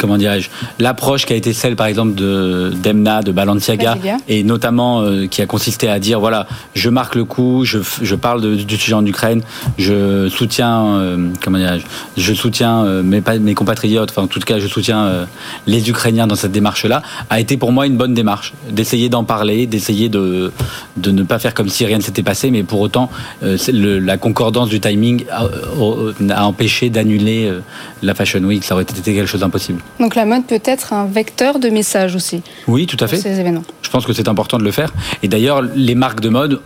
comment 0.00 0.16
dirais-je, 0.16 0.48
l'approche 0.78 1.26
qui 1.26 1.34
a 1.34 1.36
été 1.36 1.52
celle, 1.52 1.76
par 1.76 1.86
exemple, 1.86 2.14
de 2.14 2.72
d'Emna, 2.74 3.22
de 3.22 3.32
Balenciaga, 3.32 3.98
et 4.28 4.42
notamment 4.42 5.02
euh, 5.02 5.26
qui 5.26 5.42
a 5.42 5.46
consisté 5.46 5.88
à 5.88 5.98
dire 5.98 6.18
voilà, 6.20 6.46
je 6.74 6.88
marque 6.88 7.14
le 7.14 7.24
coup, 7.24 7.64
je, 7.64 7.78
je 8.00 8.14
parle 8.14 8.40
de, 8.40 8.54
du 8.54 8.76
sujet 8.76 8.94
en 8.94 9.04
Ukraine, 9.04 9.42
je 9.76 10.28
soutiens, 10.30 10.86
euh, 10.86 11.28
comment 11.42 11.58
dirais-je, 11.58 11.84
je 12.16 12.32
soutiens 12.32 12.84
euh, 12.84 13.02
mes, 13.02 13.22
mes 13.40 13.54
compatriotes, 13.54 14.10
enfin 14.10 14.22
en 14.22 14.26
tout 14.26 14.40
cas, 14.40 14.58
je 14.58 14.66
soutiens 14.66 15.26
les 15.66 15.90
Ukrainiens 15.90 16.26
dans 16.26 16.34
cette 16.34 16.52
démarche-là, 16.52 17.02
a 17.28 17.38
été 17.38 17.58
pour 17.58 17.72
moi 17.72 17.86
une 17.86 17.96
bonne 17.98 18.14
démarche, 18.14 18.54
d'essayer 18.70 19.10
d'en 19.10 19.24
parler, 19.24 19.66
d'essayer 19.66 20.08
de 20.08 20.50
de 20.96 21.10
ne 21.10 21.22
pas 21.22 21.38
faire 21.38 21.52
comme 21.52 21.68
si 21.68 21.84
rien 21.84 21.98
ne 21.98 22.02
s'était 22.02 22.22
passé, 22.22 22.50
mais 22.50 22.62
pour 22.62 22.80
autant, 22.80 23.10
le, 23.42 23.98
la 23.98 24.16
concordance 24.16 24.68
du 24.70 24.80
timing 24.80 25.24
a, 25.30 25.44
a 26.30 26.44
empêché 26.44 26.88
d'annuler 26.88 27.52
la 28.02 28.14
Fashion 28.14 28.40
Week, 28.40 28.64
ça 28.64 28.74
aurait 28.74 28.84
été 28.84 29.14
quelque 29.14 29.26
chose 29.26 29.40
d'impossible. 29.40 29.82
Donc 29.98 30.14
la 30.14 30.24
mode 30.24 30.46
peut 30.46 30.60
être 30.64 30.92
un 30.92 31.06
vecteur 31.06 31.58
de 31.58 31.68
message 31.68 32.14
aussi. 32.14 32.42
Oui, 32.66 32.86
tout 32.86 32.96
à 33.00 33.06
fait. 33.06 33.16
Ces 33.16 33.40
événements. 33.40 33.64
Je 33.82 33.90
pense 33.90 34.06
que 34.06 34.12
c'est 34.12 34.28
important 34.28 34.58
de 34.58 34.64
le 34.64 34.70
faire. 34.70 34.92
Et 35.22 35.28
d'ailleurs, 35.28 35.62
les 35.62 35.94
marques 35.94 36.20
de 36.20 36.28
mode 36.28 36.60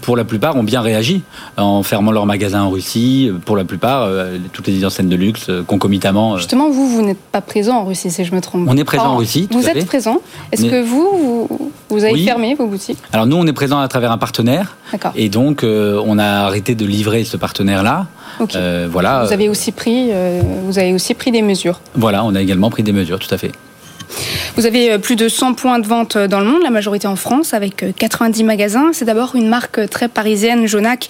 pour 0.00 0.16
la 0.16 0.24
plupart, 0.24 0.56
ont 0.56 0.62
bien 0.62 0.80
réagi 0.80 1.22
en 1.56 1.82
fermant 1.82 2.12
leurs 2.12 2.26
magasins 2.26 2.62
en 2.62 2.70
Russie. 2.70 3.30
Pour 3.44 3.56
la 3.56 3.64
plupart, 3.64 4.02
euh, 4.02 4.38
toutes 4.52 4.66
les 4.66 4.84
enseignes 4.84 5.08
de 5.08 5.16
luxe, 5.16 5.46
euh, 5.48 5.62
concomitamment. 5.62 6.34
Euh. 6.34 6.36
Justement, 6.38 6.70
vous, 6.70 6.88
vous 6.88 7.02
n'êtes 7.02 7.18
pas 7.18 7.40
présent 7.40 7.78
en 7.78 7.84
Russie, 7.84 8.10
si 8.10 8.24
je 8.24 8.34
me 8.34 8.40
trompe. 8.40 8.66
On 8.68 8.76
est 8.76 8.84
présent 8.84 9.12
en 9.12 9.16
Russie. 9.16 9.48
vous 9.50 9.68
êtes 9.68 9.86
présent. 9.86 10.20
Est-ce 10.52 10.64
que 10.64 10.82
vous, 10.82 11.70
vous, 11.88 12.04
avez 12.04 12.24
fermé 12.24 12.54
vos 12.54 12.66
boutiques? 12.66 12.98
Alors 13.12 13.26
nous, 13.26 13.36
on 13.36 13.46
est 13.46 13.52
présent 13.52 13.78
à 13.80 13.88
travers 13.88 14.12
un 14.12 14.18
partenaire. 14.18 14.76
Et 15.14 15.28
donc, 15.28 15.64
on 15.64 16.18
a 16.18 16.24
arrêté 16.24 16.74
de 16.74 16.86
livrer 16.86 17.24
ce 17.24 17.36
partenaire-là. 17.36 18.06
voilà. 18.90 19.24
Vous 19.24 19.32
avez 19.32 19.48
aussi 19.48 19.72
pris, 19.72 20.10
vous 20.64 20.78
avez 20.78 20.92
aussi 20.92 21.14
pris 21.14 21.30
des 21.30 21.42
mesures. 21.42 21.80
Voilà, 21.94 22.24
on 22.24 22.34
a 22.34 22.40
également 22.40 22.70
pris 22.70 22.82
des 22.82 22.92
mesures, 22.92 23.18
tout 23.18 23.32
à 23.32 23.38
fait. 23.38 23.52
Vous 24.56 24.66
avez 24.66 24.92
euh, 24.92 24.98
plus 24.98 25.16
de 25.16 25.28
100 25.28 25.54
points 25.54 25.78
de 25.78 25.86
vente 25.86 26.16
euh, 26.16 26.28
dans 26.28 26.40
le 26.40 26.46
monde, 26.46 26.62
la 26.62 26.70
majorité 26.70 27.06
en 27.06 27.16
France, 27.16 27.54
avec 27.54 27.84
90 27.96 28.42
euh, 28.42 28.46
magasins. 28.46 28.90
C'est 28.92 29.04
d'abord 29.04 29.34
une 29.34 29.48
marque 29.48 29.88
très 29.88 30.08
parisienne, 30.08 30.66
Jonac, 30.66 31.08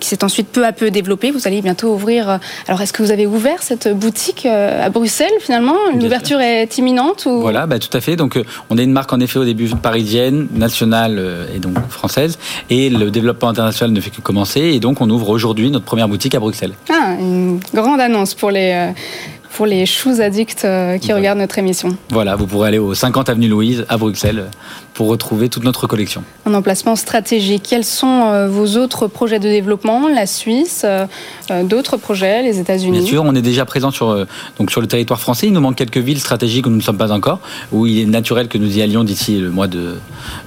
qui 0.00 0.08
s'est 0.08 0.22
ensuite 0.22 0.48
peu 0.48 0.64
à 0.64 0.72
peu 0.72 0.90
développée. 0.90 1.30
Vous 1.30 1.46
allez 1.46 1.60
bientôt 1.60 1.92
ouvrir. 1.92 2.38
Alors, 2.68 2.80
est-ce 2.80 2.92
que 2.92 3.02
vous 3.02 3.10
avez 3.10 3.26
ouvert 3.26 3.62
cette 3.62 3.88
boutique 3.88 4.46
à 4.46 4.88
Bruxelles 4.90 5.32
finalement? 5.40 5.76
L'ouverture 6.00 6.40
est 6.40 6.78
imminente 6.78 7.26
ou... 7.26 7.40
Voilà, 7.40 7.66
bah, 7.66 7.78
tout 7.78 7.94
à 7.96 8.00
fait. 8.00 8.16
Donc, 8.16 8.38
on 8.70 8.78
est 8.78 8.84
une 8.84 8.92
marque 8.92 9.12
en 9.12 9.20
effet 9.20 9.38
au 9.38 9.44
début 9.44 9.68
parisienne, 9.68 10.46
nationale 10.54 11.20
et 11.54 11.58
donc 11.58 11.74
française. 11.88 12.38
Et 12.70 12.90
le 12.90 13.10
développement 13.10 13.48
international 13.48 13.92
ne 13.92 14.00
fait 14.00 14.10
que 14.10 14.20
commencer. 14.20 14.60
Et 14.60 14.80
donc, 14.80 15.00
on 15.00 15.10
ouvre 15.10 15.30
aujourd'hui 15.30 15.70
notre 15.70 15.84
première 15.84 16.08
boutique 16.08 16.34
à 16.34 16.40
Bruxelles. 16.40 16.74
Ah, 16.90 17.14
une 17.18 17.60
grande 17.74 18.00
annonce 18.00 18.34
pour 18.34 18.50
les 18.50 18.92
pour 19.54 19.66
les 19.66 19.86
choux 19.86 20.20
addicts 20.20 20.64
euh, 20.64 20.98
qui 20.98 21.12
regardent 21.12 21.38
notre 21.38 21.58
émission. 21.58 21.96
Voilà, 22.10 22.36
vous 22.36 22.46
pourrez 22.46 22.68
aller 22.68 22.78
au 22.78 22.92
50 22.92 23.28
avenue 23.28 23.48
Louise 23.48 23.86
à 23.88 23.96
Bruxelles 23.96 24.46
pour 24.94 25.08
retrouver 25.08 25.48
toute 25.48 25.64
notre 25.64 25.86
collection. 25.86 26.24
Un 26.46 26.54
emplacement 26.54 26.96
stratégique. 26.96 27.64
Quels 27.68 27.84
sont 27.84 28.26
euh, 28.26 28.48
vos 28.48 28.78
autres 28.78 29.06
projets 29.06 29.38
de 29.38 29.48
développement? 29.48 30.08
La 30.08 30.26
Suisse, 30.26 30.84
euh, 30.84 31.06
d'autres 31.64 31.96
projets, 31.96 32.42
les 32.42 32.60
États-Unis? 32.60 32.98
Bien 33.00 33.06
sûr, 33.06 33.24
on 33.24 33.34
est 33.34 33.42
déjà 33.42 33.64
présent 33.64 33.90
sur, 33.90 34.26
donc 34.58 34.70
sur 34.70 34.80
le 34.80 34.86
territoire 34.86 35.20
français. 35.20 35.48
Il 35.48 35.52
nous 35.52 35.60
manque 35.60 35.76
quelques 35.76 35.98
villes 35.98 36.20
stratégiques 36.20 36.66
où 36.66 36.70
nous 36.70 36.76
ne 36.76 36.82
sommes 36.82 36.96
pas 36.96 37.12
encore, 37.12 37.40
où 37.72 37.86
il 37.86 38.00
est 38.00 38.06
naturel 38.06 38.48
que 38.48 38.56
nous 38.56 38.78
y 38.78 38.82
allions 38.82 39.04
d'ici 39.04 39.38
le 39.38 39.50
mois 39.50 39.66
de 39.66 39.96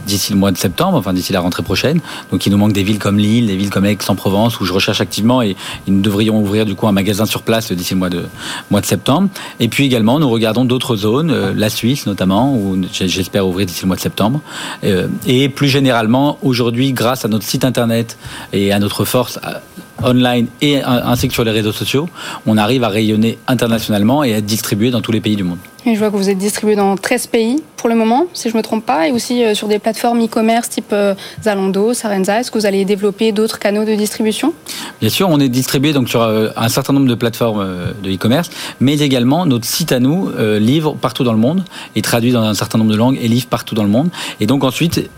d'ici 0.06 0.34
le 0.34 0.40
mois 0.40 0.52
de 0.52 0.58
septembre, 0.58 0.98
enfin 0.98 1.14
d'ici 1.14 1.34
la 1.34 1.42
rentrée 1.42 1.64
prochaine. 1.64 2.00
Donc 2.32 2.46
il 2.46 2.52
nous 2.52 2.58
manque 2.58 2.74
des 2.74 2.84
villes 2.84 3.00
comme 3.00 3.18
Lille, 3.18 3.48
des 3.48 3.58
villes 3.58 3.70
comme 3.70 3.86
Aix-en-Provence 3.86 4.60
où 4.60 4.66
je 4.66 4.74
recherche 4.74 5.02
activement 5.02 5.42
et, 5.42 5.56
nous 5.88 6.02
devrions 6.02 6.40
ouvrir 6.40 6.66
du 6.66 6.76
coup 6.76 6.88
un 6.88 6.92
magasin 6.92 7.26
sur 7.26 7.42
place 7.42 7.72
d'ici 7.72 7.94
le 7.94 8.00
mois 8.00 8.10
de 8.10 8.26
mois 8.70 8.82
de 8.82 8.86
septembre 8.86 9.30
et 9.60 9.68
puis 9.68 9.86
également, 9.86 10.20
nous 10.20 10.30
regardons 10.30 10.66
d'autres 10.66 10.96
zones, 10.96 11.32
euh, 11.32 11.54
la 11.56 11.70
Suisse 11.70 12.06
notamment, 12.06 12.54
où 12.56 12.78
j'espère 12.92 13.48
ouvrir 13.48 13.66
d'ici 13.66 13.82
le 13.84 13.88
mois 13.88 13.96
de 13.96 14.02
septembre. 14.02 14.37
Euh, 14.84 15.08
et 15.26 15.50
plus 15.50 15.68
généralement, 15.68 16.38
aujourd'hui, 16.42 16.94
grâce 16.94 17.26
à 17.26 17.28
notre 17.28 17.46
site 17.46 17.66
internet 17.66 18.18
et 18.54 18.72
à 18.72 18.80
notre 18.80 19.06
force 19.06 19.40
online 20.04 20.48
et 20.62 20.82
ainsi 20.84 21.28
que 21.28 21.34
sur 21.34 21.44
les 21.44 21.52
réseaux 21.52 21.72
sociaux, 21.72 22.08
on 22.46 22.58
arrive 22.58 22.84
à 22.84 22.90
rayonner 22.90 23.38
internationalement 23.48 24.24
et 24.24 24.34
à 24.34 24.38
être 24.38 24.46
distribué 24.46 24.92
dans 24.92 25.02
tous 25.02 25.12
les 25.12 25.22
pays 25.22 25.36
du 25.36 25.44
monde. 25.44 25.58
Je 25.94 26.00
vois 26.00 26.12
que 26.12 26.18
vous 26.18 26.30
êtes 26.30 26.38
distribué 26.38 26.76
dans 26.76 26.98
13 26.98 27.28
pays 27.28 27.64
pour 27.78 27.88
le 27.88 27.96
moment, 27.96 28.26
si 28.34 28.50
je 28.50 28.54
ne 28.54 28.58
me 28.58 28.64
trompe 28.64 28.86
pas, 28.86 29.08
et 29.08 29.12
aussi 29.12 29.42
euh, 29.42 29.54
sur 29.54 29.70
des 29.70 29.80
plateformes 29.80 30.22
e-commerce 30.22 30.68
type 30.68 30.92
euh, 30.92 31.16
Zalando, 31.42 31.94
Sarenza. 31.94 32.42
Est-ce 32.42 32.52
que 32.52 32.58
vous 32.58 32.66
allez 32.66 32.84
développer 32.84 33.32
d'autres 33.32 33.58
canaux 33.58 33.86
de 33.86 33.96
distribution? 33.96 34.54
Bien 35.00 35.10
sûr, 35.10 35.30
on 35.30 35.40
est 35.40 35.48
distribué 35.48 35.94
sur 36.06 36.22
euh, 36.22 36.50
un 36.58 36.68
certain 36.68 36.92
nombre 36.92 37.08
de 37.08 37.16
plateformes 37.16 37.66
de 38.04 38.12
e-commerce, 38.12 38.50
mais 38.82 39.00
également 39.00 39.46
notre 39.46 39.66
site 39.66 39.94
à 39.94 40.00
nous 40.00 40.30
livre 40.60 40.96
partout 40.96 41.24
dans 41.24 41.32
le 41.32 41.40
monde, 41.40 41.64
est 41.96 42.04
traduit 42.04 42.32
dans 42.32 42.42
un 42.42 42.54
certain 42.54 42.78
nombre 42.78 42.92
de 42.92 42.98
langues 42.98 43.18
et 43.22 43.28
livre 43.28 43.48
partout 43.48 43.74
dans 43.74 43.84
le 43.84 43.90
monde. 43.90 44.10
Et 44.42 44.46
donc 44.46 44.64
ensuite, 44.64 45.10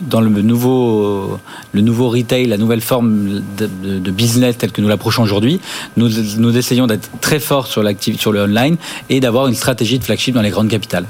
dans 0.00 0.20
le 0.20 0.30
nouveau, 0.42 1.38
le 1.72 1.80
nouveau 1.80 2.08
retail, 2.08 2.46
la 2.46 2.56
nouvelle 2.56 2.80
forme 2.80 3.42
de, 3.56 4.10
business 4.10 4.56
telle 4.56 4.72
que 4.72 4.80
nous 4.80 4.88
l'approchons 4.88 5.22
aujourd'hui, 5.22 5.60
nous, 5.96 6.08
nous 6.38 6.56
essayons 6.56 6.86
d'être 6.86 7.10
très 7.20 7.40
forts 7.40 7.66
sur, 7.66 7.82
sur 8.18 8.32
le 8.32 8.42
online 8.42 8.76
et 9.08 9.20
d'avoir 9.20 9.48
une 9.48 9.54
stratégie 9.54 9.98
de 9.98 10.04
flagship 10.04 10.34
dans 10.34 10.42
les 10.42 10.50
grandes 10.50 10.68
capitales. 10.68 11.06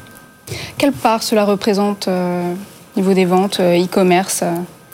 Quelle 0.78 0.92
part 0.92 1.22
cela 1.22 1.44
représente 1.44 2.08
euh, 2.08 2.52
au 2.96 3.00
niveau 3.00 3.14
des 3.14 3.24
ventes, 3.24 3.60
euh, 3.60 3.82
e-commerce 3.82 4.44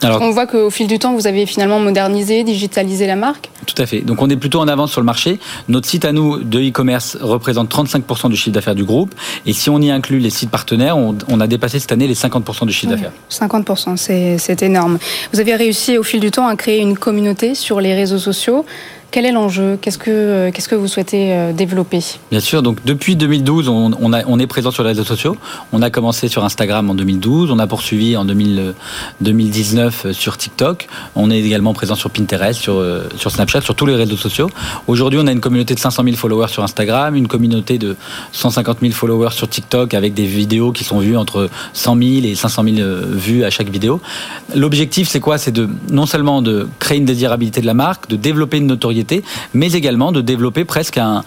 on 0.03 0.31
voit 0.31 0.47
qu'au 0.47 0.69
fil 0.69 0.87
du 0.87 0.99
temps, 0.99 1.13
vous 1.13 1.27
avez 1.27 1.45
finalement 1.45 1.79
modernisé, 1.79 2.43
digitalisé 2.43 3.07
la 3.07 3.15
marque. 3.15 3.49
Tout 3.65 3.81
à 3.81 3.85
fait. 3.85 4.01
Donc 4.01 4.21
on 4.21 4.29
est 4.29 4.35
plutôt 4.35 4.59
en 4.59 4.67
avance 4.67 4.91
sur 4.91 5.01
le 5.01 5.05
marché. 5.05 5.39
Notre 5.67 5.87
site 5.87 6.05
à 6.05 6.11
nous 6.11 6.43
de 6.43 6.59
e-commerce 6.59 7.17
représente 7.21 7.73
35% 7.73 8.29
du 8.29 8.35
chiffre 8.35 8.53
d'affaires 8.53 8.75
du 8.75 8.83
groupe. 8.83 9.13
Et 9.45 9.53
si 9.53 9.69
on 9.69 9.79
y 9.79 9.89
inclut 9.89 10.19
les 10.19 10.29
sites 10.29 10.49
partenaires, 10.49 10.97
on, 10.97 11.39
a 11.39 11.47
dépassé 11.47 11.79
cette 11.79 11.91
année 11.91 12.07
les 12.07 12.15
50% 12.15 12.65
du 12.65 12.73
chiffre 12.73 12.91
d'affaires. 12.91 13.11
50%, 13.31 14.37
c'est 14.37 14.63
énorme. 14.63 14.97
Vous 15.31 15.39
avez 15.39 15.55
réussi 15.55 15.97
au 15.97 16.03
fil 16.03 16.19
du 16.19 16.31
temps 16.31 16.47
à 16.47 16.55
créer 16.55 16.79
une 16.79 16.97
communauté 16.97 17.55
sur 17.55 17.81
les 17.81 17.93
réseaux 17.93 18.19
sociaux. 18.19 18.65
Quel 19.13 19.27
est 19.27 19.31
l'enjeu 19.31 19.77
Qu'est-ce 19.79 19.99
que 19.99 20.49
qu'est-ce 20.49 20.67
que 20.67 20.73
vous 20.73 20.87
souhaitez 20.87 21.33
euh, 21.33 21.53
développer 21.53 21.99
Bien 22.31 22.39
sûr. 22.39 22.63
Donc 22.63 22.79
depuis 22.83 23.15
2012, 23.15 23.69
on, 23.69 24.39
est 24.39 24.47
présent 24.47 24.71
sur 24.71 24.81
les 24.81 24.89
réseaux 24.89 25.03
sociaux. 25.03 25.37
On 25.71 25.83
a 25.83 25.91
commencé 25.91 26.27
sur 26.27 26.43
Instagram 26.43 26.89
en 26.89 26.95
2012. 26.95 27.51
On 27.51 27.59
a 27.59 27.67
poursuivi 27.67 28.17
en 28.17 28.25
2000, 28.25 28.73
2019 29.21 30.05
euh, 30.07 30.13
sur 30.13 30.35
TikTok. 30.35 30.87
On 31.15 31.29
est 31.29 31.39
également 31.41 31.75
présent 31.75 31.93
sur 31.93 32.09
Pinterest, 32.09 32.59
sur 32.59 32.77
euh, 32.77 33.07
sur 33.15 33.29
Snapchat, 33.29 33.61
sur 33.61 33.75
tous 33.75 33.85
les 33.85 33.93
réseaux 33.93 34.17
sociaux. 34.17 34.49
Aujourd'hui, 34.87 35.19
on 35.21 35.27
a 35.27 35.31
une 35.31 35.41
communauté 35.41 35.75
de 35.75 35.79
500 35.79 36.05
000 36.05 36.15
followers 36.15 36.47
sur 36.47 36.63
Instagram, 36.63 37.15
une 37.15 37.27
communauté 37.27 37.77
de 37.77 37.95
150 38.31 38.79
000 38.81 38.93
followers 38.93 39.33
sur 39.33 39.47
TikTok 39.47 39.93
avec 39.93 40.15
des 40.15 40.25
vidéos 40.25 40.71
qui 40.71 40.83
sont 40.83 40.97
vues 40.97 41.17
entre 41.17 41.51
100 41.73 41.97
000 41.97 42.25
et 42.25 42.33
500 42.33 42.63
000 42.63 42.89
vues 43.11 43.43
à 43.43 43.51
chaque 43.51 43.69
vidéo. 43.69 44.01
L'objectif, 44.55 45.07
c'est 45.07 45.19
quoi? 45.19 45.37
C'est 45.37 45.51
de 45.51 45.69
non 45.91 46.07
seulement 46.07 46.41
de 46.41 46.67
créer 46.79 46.97
une 46.97 47.05
désirabilité 47.05 47.61
de 47.61 47.67
la 47.67 47.75
marque, 47.75 48.09
de 48.09 48.15
développer 48.15 48.57
une 48.57 48.65
notoriété 48.65 49.02
mais 49.53 49.73
également 49.73 50.11
de 50.11 50.21
développer 50.21 50.65
presque 50.65 50.97
un, 50.97 51.23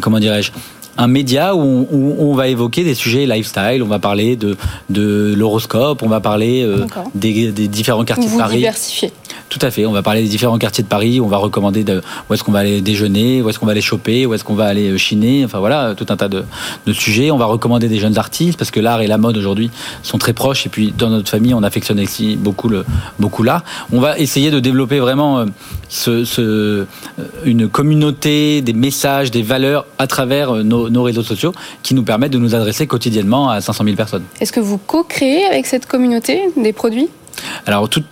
comment 0.00 0.18
dirais-je, 0.18 0.52
un 0.96 1.06
média 1.06 1.54
où 1.54 1.86
on, 2.18 2.34
va 2.34 2.48
évoquer 2.48 2.82
des 2.82 2.94
sujets 2.94 3.24
lifestyle, 3.24 3.82
on 3.84 3.86
va 3.86 4.00
parler 4.00 4.34
de, 4.34 4.56
de 4.90 5.32
l'horoscope, 5.36 6.02
on 6.02 6.08
va 6.08 6.20
parler 6.20 6.64
euh, 6.64 6.86
des, 7.14 7.52
différents 7.52 8.04
quartiers 8.04 8.28
de 8.28 8.36
Paris. 8.36 8.56
Diversifier. 8.56 9.12
Tout 9.48 9.58
à 9.62 9.70
fait. 9.70 9.86
On 9.86 9.92
va 9.92 10.02
parler 10.02 10.22
des 10.22 10.28
différents 10.28 10.58
quartiers 10.58 10.84
de 10.84 10.88
Paris. 10.88 11.20
On 11.20 11.26
va 11.26 11.38
recommander 11.38 11.84
de, 11.84 12.02
où 12.28 12.34
est-ce 12.34 12.44
qu'on 12.44 12.52
va 12.52 12.60
aller 12.60 12.80
déjeuner, 12.80 13.40
où 13.40 13.48
est-ce 13.48 13.58
qu'on 13.58 13.66
va 13.66 13.72
aller 13.72 13.80
choper, 13.80 14.26
où 14.26 14.34
est-ce 14.34 14.44
qu'on 14.44 14.54
va 14.54 14.66
aller 14.66 14.90
euh, 14.90 14.98
chiner. 14.98 15.44
Enfin 15.44 15.58
voilà, 15.58 15.94
tout 15.94 16.06
un 16.10 16.16
tas 16.16 16.28
de, 16.28 16.44
sujets. 16.92 17.30
On 17.30 17.38
va 17.38 17.46
recommander 17.46 17.88
des 17.88 17.98
jeunes 17.98 18.18
artistes 18.18 18.58
parce 18.58 18.70
que 18.70 18.80
l'art 18.80 19.00
et 19.00 19.06
la 19.06 19.18
mode 19.18 19.36
aujourd'hui 19.36 19.70
sont 20.02 20.18
très 20.18 20.32
proches. 20.32 20.66
Et 20.66 20.68
puis 20.68 20.92
dans 20.96 21.08
notre 21.08 21.30
famille, 21.30 21.54
on 21.54 21.62
affectionne 21.62 22.00
aussi 22.00 22.36
beaucoup 22.36 22.70
beaucoup 23.18 23.42
l'art. 23.42 23.64
On 23.92 24.00
va 24.00 24.18
essayer 24.18 24.50
de 24.50 24.60
développer 24.60 24.98
vraiment 24.98 25.40
euh, 25.40 26.24
euh, 26.38 26.84
une 27.44 27.68
communauté, 27.68 28.60
des 28.60 28.74
messages, 28.74 29.30
des 29.30 29.42
valeurs 29.42 29.86
à 29.98 30.06
travers 30.06 30.52
nos, 30.52 30.90
nos 30.90 31.02
réseaux 31.02 31.22
sociaux 31.22 31.52
qui 31.82 31.94
nous 31.94 32.02
permettent 32.02 32.32
de 32.32 32.38
nous 32.38 32.54
adresser 32.54 32.86
quotidiennement 32.86 33.48
à 33.48 33.60
500 33.60 33.84
000 33.84 33.96
personnes. 33.96 34.24
Est-ce 34.40 34.52
que 34.52 34.60
vous 34.60 34.78
co-créez 34.78 35.44
avec 35.44 35.66
cette 35.66 35.86
communauté 35.86 36.42
des 36.56 36.72
produits? 36.72 37.08
Alors 37.66 37.88
tout, 37.88 38.02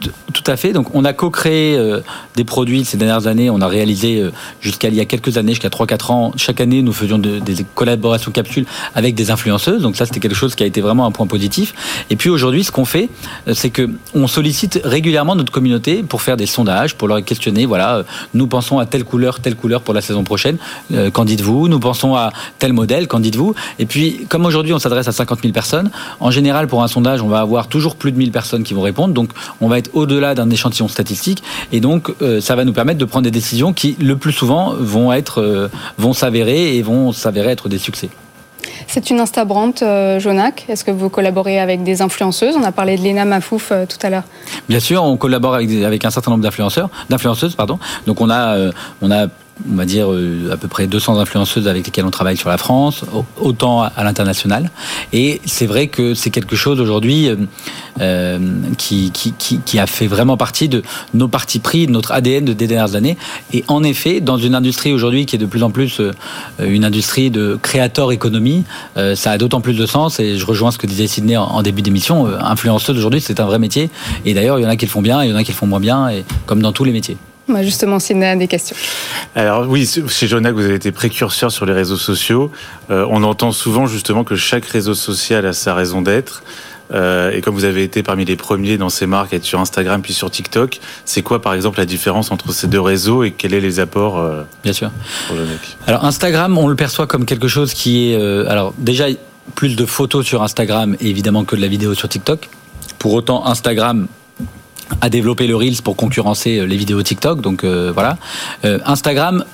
à 0.47 0.56
fait. 0.56 0.73
Donc 0.73 0.95
on 0.95 1.04
a 1.04 1.12
co-créé 1.12 1.76
euh, 1.76 2.00
des 2.37 2.45
produits 2.45 2.85
ces 2.85 2.97
dernières 2.97 3.26
années. 3.26 3.50
On 3.50 3.61
a 3.61 3.66
réalisé 3.66 4.21
euh, 4.21 4.30
jusqu'à 4.61 4.88
il 4.88 4.95
y 4.95 5.00
a 5.00 5.04
quelques 5.04 5.38
années, 5.38 5.52
jusqu'à 5.52 5.68
3-4 5.68 6.12
ans, 6.12 6.33
chaque 6.37 6.61
année 6.61 6.83
nous 6.83 6.92
faisions 6.92 7.18
des 7.18 7.42
collaborations 7.75 8.30
capsules 8.30 8.66
avec 8.95 9.14
des 9.14 9.30
influenceuses. 9.30 9.83
Donc 9.83 9.97
ça 9.97 10.06
c'était 10.06 10.21
quelque 10.21 10.37
chose 10.37 10.54
qui 10.54 10.62
a 10.62 10.66
été 10.66 10.80
vraiment 10.80 11.06
un 11.06 11.11
point 11.11 11.26
positif. 11.26 11.75
Et 12.11 12.16
puis 12.16 12.30
aujourd'hui 12.30 12.64
ce 12.64 12.71
qu'on 12.71 12.85
fait, 12.85 13.09
euh, 13.49 13.54
c'est 13.54 13.71
que 13.71 13.90
on 14.14 14.28
sollicite 14.28 14.80
régulièrement 14.85 15.35
notre 15.35 15.52
communauté 15.52 16.02
pour 16.02 16.23
faire 16.23 16.37
des 16.37 16.47
sondages, 16.47 16.95
pour 16.95 17.09
leur 17.09 17.25
questionner. 17.25 17.66
Voilà, 17.66 18.04
nous 18.35 18.47
pensons 18.47 18.78
à 18.78 18.87
telle 18.87 19.04
couleur, 19.04 19.40
telle 19.40 19.56
couleur 19.56 19.80
pour 19.80 19.95
la 19.95 20.00
saison 20.00 20.23
prochaine. 20.23 20.59
qu'en 21.12 21.25
dites-vous? 21.25 21.68
Nous 21.68 21.80
pensons 21.80 22.14
à 22.14 22.33
tel 22.59 22.73
modèle. 22.73 23.09
Qu'en 23.09 23.21
dites-vous? 23.21 23.54
Et 23.78 23.87
puis 23.87 24.26
comme 24.28 24.47
aujourd'hui 24.47 24.73
on 24.73 24.78
s'adresse 24.78 25.09
à 25.09 25.12
50 25.12 25.40
000 25.42 25.52
personnes, 25.52 25.90
en 26.21 26.30
général 26.30 26.68
pour 26.68 26.83
un 26.83 26.88
sondage 26.88 27.23
on 27.23 27.28
va 27.28 27.40
avoir 27.40 27.68
toujours 27.68 27.97
plus 27.97 28.12
de 28.12 28.18
1000 28.18 28.30
personnes 28.30 28.62
qui 28.62 28.75
vont 28.75 28.83
répondre. 28.83 29.14
Donc 29.17 29.31
on 29.61 29.69
va 29.69 29.79
être 29.79 29.91
au-delà 29.95 30.37
d'un 30.37 30.49
échantillon 30.51 30.89
statistique 30.89 31.43
et 31.73 31.81
donc 31.81 32.13
euh, 32.23 32.41
ça 32.41 32.55
va 32.55 32.65
nous 32.65 32.73
permettre 32.73 32.99
de 32.99 33.05
prendre 33.05 33.25
des 33.25 33.33
décisions 33.33 33.73
qui 33.73 33.97
le 34.01 34.17
plus 34.17 34.33
souvent 34.33 34.75
vont 34.79 35.13
être 35.13 35.43
euh, 35.43 35.69
vont 35.99 36.13
s'avérer 36.13 36.77
et 36.77 36.83
vont 36.83 37.11
s'avérer 37.13 37.51
être 37.51 37.69
des 37.69 37.79
succès. 37.79 38.11
C'est 38.87 39.11
une 39.11 39.21
Instabrand, 39.21 39.73
euh, 39.83 40.21
Jonac. 40.21 40.65
Est-ce 40.69 40.85
que 40.85 40.91
vous 40.91 41.09
collaborez 41.09 41.59
avec 41.59 41.83
des 41.83 42.03
influenceuses? 42.03 42.55
On 42.57 42.63
a 42.63 42.73
parlé 42.73 42.97
de 42.97 43.03
Lena 43.03 43.25
Mafouf 43.25 43.71
euh, 43.73 43.85
tout 43.87 43.99
à 44.03 44.11
l'heure. 44.11 44.25
Bien 44.69 44.81
sûr, 44.81 45.03
on 45.03 45.17
collabore 45.17 45.55
avec, 45.55 45.71
avec 45.83 46.05
un 46.05 46.11
certain 46.11 46.31
nombre 46.31 46.43
d'influenceurs, 46.43 46.89
d'influenceuses, 47.11 47.55
pardon. 47.55 47.79
Donc 48.07 48.21
on 48.21 48.31
a, 48.31 48.57
euh, 48.57 48.73
on 49.03 49.11
a 49.11 49.27
on 49.71 49.77
va 49.77 49.85
dire 49.85 50.13
euh, 50.13 50.51
à 50.53 50.57
peu 50.57 50.69
près 50.69 50.87
200 50.87 51.19
influenceuses 51.19 51.69
avec 51.69 51.87
lesquelles 51.87 52.05
on 52.05 52.11
travaille 52.11 52.37
sur 52.37 52.49
la 52.49 52.59
France, 52.59 53.05
autant 53.41 53.83
à 53.83 54.05
l'international. 54.05 54.71
Et 55.13 55.41
c'est 55.45 55.67
vrai 55.67 55.89
que 55.89 56.15
c'est 56.15 56.31
quelque 56.31 56.57
chose 56.57 56.81
aujourd'hui 56.81 57.29
euh, 57.29 57.37
euh, 58.01 58.39
qui, 58.77 59.11
qui, 59.11 59.33
qui, 59.33 59.79
a 59.79 59.87
fait 59.87 60.07
vraiment 60.07 60.37
partie 60.37 60.69
de 60.69 60.83
nos 61.15 61.29
partis 61.29 61.59
pris, 61.59 61.87
de 61.87 61.93
notre 61.93 62.13
ADN 62.13 62.45
de 62.45 62.53
des 62.53 62.67
dernières 62.67 62.95
années. 62.95 63.17
Et 63.53 63.65
en 63.69 63.83
effet, 63.83 64.21
dans 64.21 64.37
une 64.37 64.55
industrie 64.55 64.93
aujourd'hui 64.93 65.27
qui 65.27 65.37
est 65.37 65.39
de 65.39 65.47
plus 65.47 65.63
en 65.63 65.71
plus 65.71 66.01
une 66.59 66.85
industrie 66.85 67.31
de 67.31 67.59
créateur 67.61 68.13
économie, 68.13 68.65
ça 69.15 69.31
a 69.31 69.39
d'autant 69.39 69.61
plus 69.61 69.75
de 69.75 69.87
sens. 69.87 70.21
Et 70.21 70.39
je 70.39 70.47
rejoins 70.47 70.71
ce 70.71 70.79
que 70.79 70.87
disait 70.87 71.07
Sydney 71.07 71.37
en, 71.37 71.63
début 71.63 71.83
d'émission. 71.83 72.27
influenceuse 72.27 72.97
aujourd'hui, 72.97 73.21
c'est 73.21 73.41
un 73.41 73.47
vrai 73.47 73.59
métier. 73.59 73.91
Et 74.25 74.35
d'ailleurs, 74.35 74.59
il 74.59 74.63
y 74.63 74.67
en 74.67 74.71
a 74.71 74.77
qui 74.77 74.87
le 74.87 74.91
font 74.91 75.03
bien, 75.03 75.23
il 75.25 75.31
y 75.31 75.33
en 75.33 75.37
a 75.37 75.45
qui 75.45 75.53
le 75.53 75.57
font 75.57 75.67
moins 75.67 75.81
bien, 75.81 76.09
et 76.09 76.25
comme 76.47 76.61
dans 76.61 76.73
tous 76.73 76.85
les 76.85 76.93
métiers. 76.93 77.17
Moi, 77.49 77.62
justement, 77.62 78.00
Sidney 78.00 78.26
a 78.26 78.35
des 78.35 78.49
questions. 78.49 78.76
Alors 79.37 79.69
oui, 79.69 79.88
chez 80.09 80.26
Jonac, 80.26 80.55
vous 80.55 80.65
avez 80.65 80.75
été 80.75 80.91
précurseur 80.91 81.53
sur 81.53 81.65
les 81.65 81.73
réseaux 81.73 81.97
sociaux. 81.97 82.50
Euh, 82.91 83.07
on 83.09 83.23
entend 83.23 83.53
souvent 83.53 83.87
justement 83.87 84.25
que 84.25 84.35
chaque 84.35 84.65
réseau 84.65 84.95
social 84.95 85.47
a 85.47 85.53
sa 85.53 85.75
raison 85.75 86.03
d'être. 86.03 86.43
Euh, 86.93 87.33
et 87.33 87.41
comme 87.41 87.55
vous 87.55 87.65
avez 87.65 87.83
été 87.83 88.03
parmi 88.03 88.25
les 88.25 88.37
premiers 88.37 88.79
dans 88.79 88.88
ces 88.88 89.07
marques 89.07 89.33
à 89.33 89.37
être 89.37 89.45
sur 89.45 89.61
Instagram 89.61 90.03
puis 90.03 90.12
sur 90.12 90.31
TikTok, 90.31 90.81
c'est 91.05 91.23
quoi 91.23 91.41
par 91.41 91.55
exemple 91.55 91.79
la 91.79 91.87
différence 91.87 92.31
entre 92.31 92.53
ces 92.53 92.69
deux 92.69 92.81
réseaux 92.81 93.25
et 93.25 93.33
quels 93.33 93.53
sont 93.53 93.57
les 93.59 93.81
apports 93.81 94.19
euh, 94.19 94.43
Bien 94.62 94.73
sûr. 94.73 94.91
Alors 95.87 96.05
Instagram, 96.05 96.57
on 96.59 96.69
le 96.69 96.76
perçoit 96.76 97.09
comme 97.09 97.26
quelque 97.26 97.49
chose 97.49 97.75
qui 97.75 98.12
est 98.12 98.17
alors 98.47 98.73
déjà 98.79 99.07
plus 99.55 99.75
de 99.75 99.85
photos 99.85 100.25
sur 100.25 100.43
Instagram 100.43 100.97
évidemment 101.00 101.45
que 101.45 101.57
de 101.57 101.61
la 101.61 101.69
vidéo 101.69 101.95
sur 101.95 102.09
TikTok. 102.09 102.49
Pour 102.99 103.15
autant, 103.15 103.47
Instagram 103.47 104.07
à 105.00 105.09
développer 105.09 105.47
le 105.47 105.57
Reels 105.57 105.83
pour 105.83 105.97
concurrencer 105.97 106.59
euh, 106.59 106.64
les 106.64 106.76
vidéos 106.76 107.02
TikTok. 107.02 107.40
Donc 107.40 107.64
euh, 107.64 107.90
voilà. 107.93 108.19
Euh, 108.64 108.78
Instagram, 108.85 109.45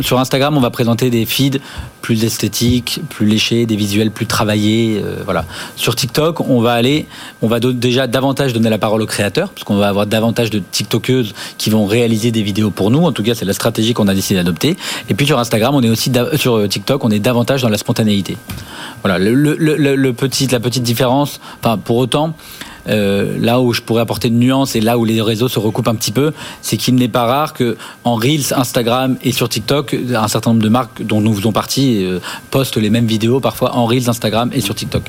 sur 0.00 0.18
Instagram, 0.18 0.56
on 0.56 0.60
va 0.60 0.70
présenter 0.70 1.08
des 1.08 1.24
feeds 1.24 1.60
plus 2.02 2.24
esthétiques, 2.24 3.00
plus 3.08 3.26
léchés, 3.26 3.64
des 3.64 3.76
visuels 3.76 4.10
plus 4.10 4.26
travaillés, 4.26 5.02
voilà. 5.24 5.44
Sur 5.76 5.94
TikTok, 5.94 6.40
on 6.40 6.60
va 6.60 6.72
aller, 6.72 7.06
on 7.40 7.46
va 7.46 7.60
déjà 7.60 8.08
davantage 8.08 8.52
donner 8.52 8.68
la 8.68 8.76
parole 8.76 9.00
aux 9.00 9.06
créateurs, 9.06 9.50
parce 9.50 9.62
qu'on 9.62 9.76
va 9.76 9.88
avoir 9.88 10.06
davantage 10.06 10.50
de 10.50 10.58
TikTokeuses 10.58 11.32
qui 11.58 11.70
vont 11.70 11.86
réaliser 11.86 12.32
des 12.32 12.42
vidéos 12.42 12.70
pour 12.70 12.90
nous. 12.90 13.06
En 13.06 13.12
tout 13.12 13.22
cas, 13.22 13.34
c'est 13.34 13.44
la 13.44 13.52
stratégie 13.52 13.94
qu'on 13.94 14.08
a 14.08 14.14
décidé 14.14 14.40
d'adopter. 14.40 14.76
Et 15.08 15.14
puis 15.14 15.26
sur 15.26 15.38
Instagram, 15.38 15.74
on 15.76 15.82
est 15.82 15.88
aussi 15.90 16.10
sur 16.34 16.68
TikTok, 16.68 17.02
on 17.04 17.10
est 17.10 17.20
davantage 17.20 17.62
dans 17.62 17.70
la 17.70 17.78
spontanéité. 17.78 18.36
Voilà, 19.02 19.18
le 19.20 20.10
petit, 20.10 20.48
la 20.48 20.60
petite 20.60 20.82
différence. 20.82 21.40
Enfin, 21.62 21.78
pour 21.78 21.98
autant, 21.98 22.34
euh, 22.88 23.36
là 23.38 23.60
où 23.60 23.72
je 23.72 23.80
pourrais 23.80 24.02
apporter 24.02 24.28
une 24.28 24.38
nuance 24.38 24.76
et 24.76 24.80
là 24.80 24.98
où 24.98 25.04
les 25.04 25.20
réseaux 25.20 25.48
se 25.48 25.58
recoupent 25.58 25.88
un 25.88 25.94
petit 25.94 26.12
peu, 26.12 26.32
c'est 26.62 26.76
qu'il 26.76 26.94
n'est 26.94 27.08
pas 27.08 27.24
rare 27.24 27.52
que 27.52 27.76
en 28.04 28.14
Reels, 28.14 28.52
Instagram 28.54 29.16
et 29.22 29.32
sur 29.32 29.48
TikTok, 29.48 29.96
un 30.14 30.28
certain 30.28 30.50
nombre 30.50 30.62
de 30.62 30.68
marques 30.68 31.02
dont 31.02 31.20
nous 31.20 31.34
faisons 31.34 31.52
partie 31.52 32.04
euh, 32.04 32.18
postent 32.50 32.76
les 32.76 32.90
mêmes 32.90 33.06
vidéos 33.06 33.40
parfois 33.40 33.76
en 33.76 33.86
Reels, 33.86 34.08
Instagram 34.08 34.50
et 34.52 34.60
sur 34.60 34.74
TikTok. 34.74 35.02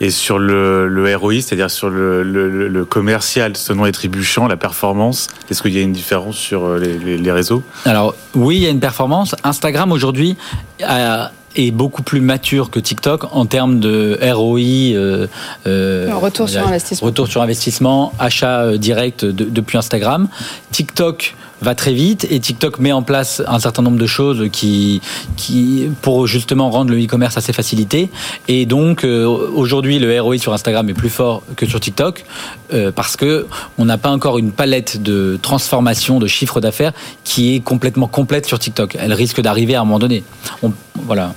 Et 0.00 0.10
sur 0.10 0.38
le, 0.38 0.88
le 0.88 1.16
ROI, 1.16 1.34
c'est-à-dire 1.34 1.70
sur 1.70 1.88
le, 1.88 2.22
le, 2.22 2.68
le 2.68 2.84
commercial, 2.84 3.52
nom 3.74 3.86
et 3.86 3.92
trébuchant, 3.92 4.48
la 4.48 4.56
performance, 4.56 5.28
est-ce 5.48 5.62
qu'il 5.62 5.72
y 5.72 5.78
a 5.78 5.82
une 5.82 5.92
différence 5.92 6.36
sur 6.36 6.64
euh, 6.64 6.78
les, 6.78 7.16
les 7.16 7.32
réseaux? 7.32 7.62
Alors 7.84 8.14
oui, 8.34 8.56
il 8.56 8.62
y 8.62 8.66
a 8.66 8.70
une 8.70 8.80
performance. 8.80 9.34
Instagram 9.44 9.92
aujourd'hui 9.92 10.36
a 10.84 11.30
est 11.56 11.70
beaucoup 11.70 12.02
plus 12.02 12.20
mature 12.20 12.70
que 12.70 12.80
TikTok 12.80 13.34
en 13.34 13.46
termes 13.46 13.80
de 13.80 14.18
ROI, 14.22 14.96
euh, 14.96 15.26
euh, 15.66 16.14
retour 16.14 16.48
sur 16.48 16.66
investissement, 16.66 17.06
retour 17.06 17.28
sur 17.28 17.42
investissement, 17.42 18.12
achat 18.18 18.60
euh, 18.60 18.78
direct 18.78 19.24
depuis 19.24 19.78
Instagram. 19.78 20.28
TikTok 20.70 21.34
va 21.62 21.74
très 21.74 21.92
vite 21.92 22.26
et 22.30 22.40
TikTok 22.40 22.78
met 22.78 22.92
en 22.92 23.02
place 23.02 23.42
un 23.46 23.58
certain 23.58 23.82
nombre 23.82 23.98
de 23.98 24.06
choses 24.06 24.48
qui, 24.52 25.00
qui 25.36 25.88
pour 26.02 26.26
justement 26.26 26.70
rendre 26.70 26.90
le 26.90 27.02
e-commerce 27.02 27.36
assez 27.36 27.52
facilité. 27.52 28.10
Et 28.48 28.66
donc 28.66 29.04
euh, 29.04 29.24
aujourd'hui, 29.26 29.98
le 29.98 30.20
ROI 30.20 30.38
sur 30.38 30.52
Instagram 30.52 30.88
est 30.88 30.94
plus 30.94 31.10
fort 31.10 31.42
que 31.56 31.66
sur 31.66 31.80
TikTok 31.80 32.24
euh, 32.72 32.92
parce 32.92 33.16
que 33.16 33.46
on 33.78 33.84
n'a 33.84 33.98
pas 33.98 34.10
encore 34.10 34.38
une 34.38 34.52
palette 34.52 35.02
de 35.02 35.38
transformation 35.40 36.18
de 36.18 36.26
chiffre 36.26 36.60
d'affaires 36.60 36.92
qui 37.24 37.54
est 37.54 37.60
complètement 37.60 38.06
complète 38.06 38.46
sur 38.46 38.58
TikTok. 38.58 38.96
Elle 38.98 39.12
risque 39.12 39.40
d'arriver 39.40 39.74
à 39.74 39.80
un 39.80 39.84
moment 39.84 39.98
donné. 39.98 40.24
On, 40.62 40.72
voilà. 41.06 41.34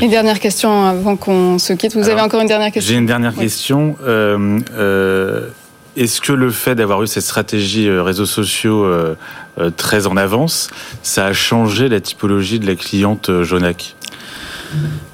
Une 0.00 0.10
dernière 0.10 0.38
question 0.38 0.86
avant 0.86 1.16
qu'on 1.16 1.58
se 1.58 1.72
quitte. 1.72 1.96
Vous 1.96 2.08
avez 2.08 2.20
encore 2.20 2.40
une 2.40 2.48
dernière 2.48 2.70
question 2.70 2.92
J'ai 2.92 2.98
une 2.98 3.06
dernière 3.06 3.34
question. 3.34 3.96
Euh, 4.06 5.48
est-ce 5.96 6.20
que 6.20 6.32
le 6.32 6.50
fait 6.50 6.74
d'avoir 6.74 7.02
eu 7.02 7.06
cette 7.06 7.24
stratégie 7.24 7.88
euh, 7.88 8.02
réseaux 8.02 8.26
sociaux 8.26 8.84
euh, 8.84 9.16
euh, 9.58 9.70
très 9.70 10.06
en 10.06 10.16
avance, 10.16 10.70
ça 11.02 11.26
a 11.26 11.32
changé 11.32 11.88
la 11.88 12.00
typologie 12.00 12.58
de 12.58 12.66
la 12.66 12.76
cliente 12.76 13.42
Jonac? 13.42 13.96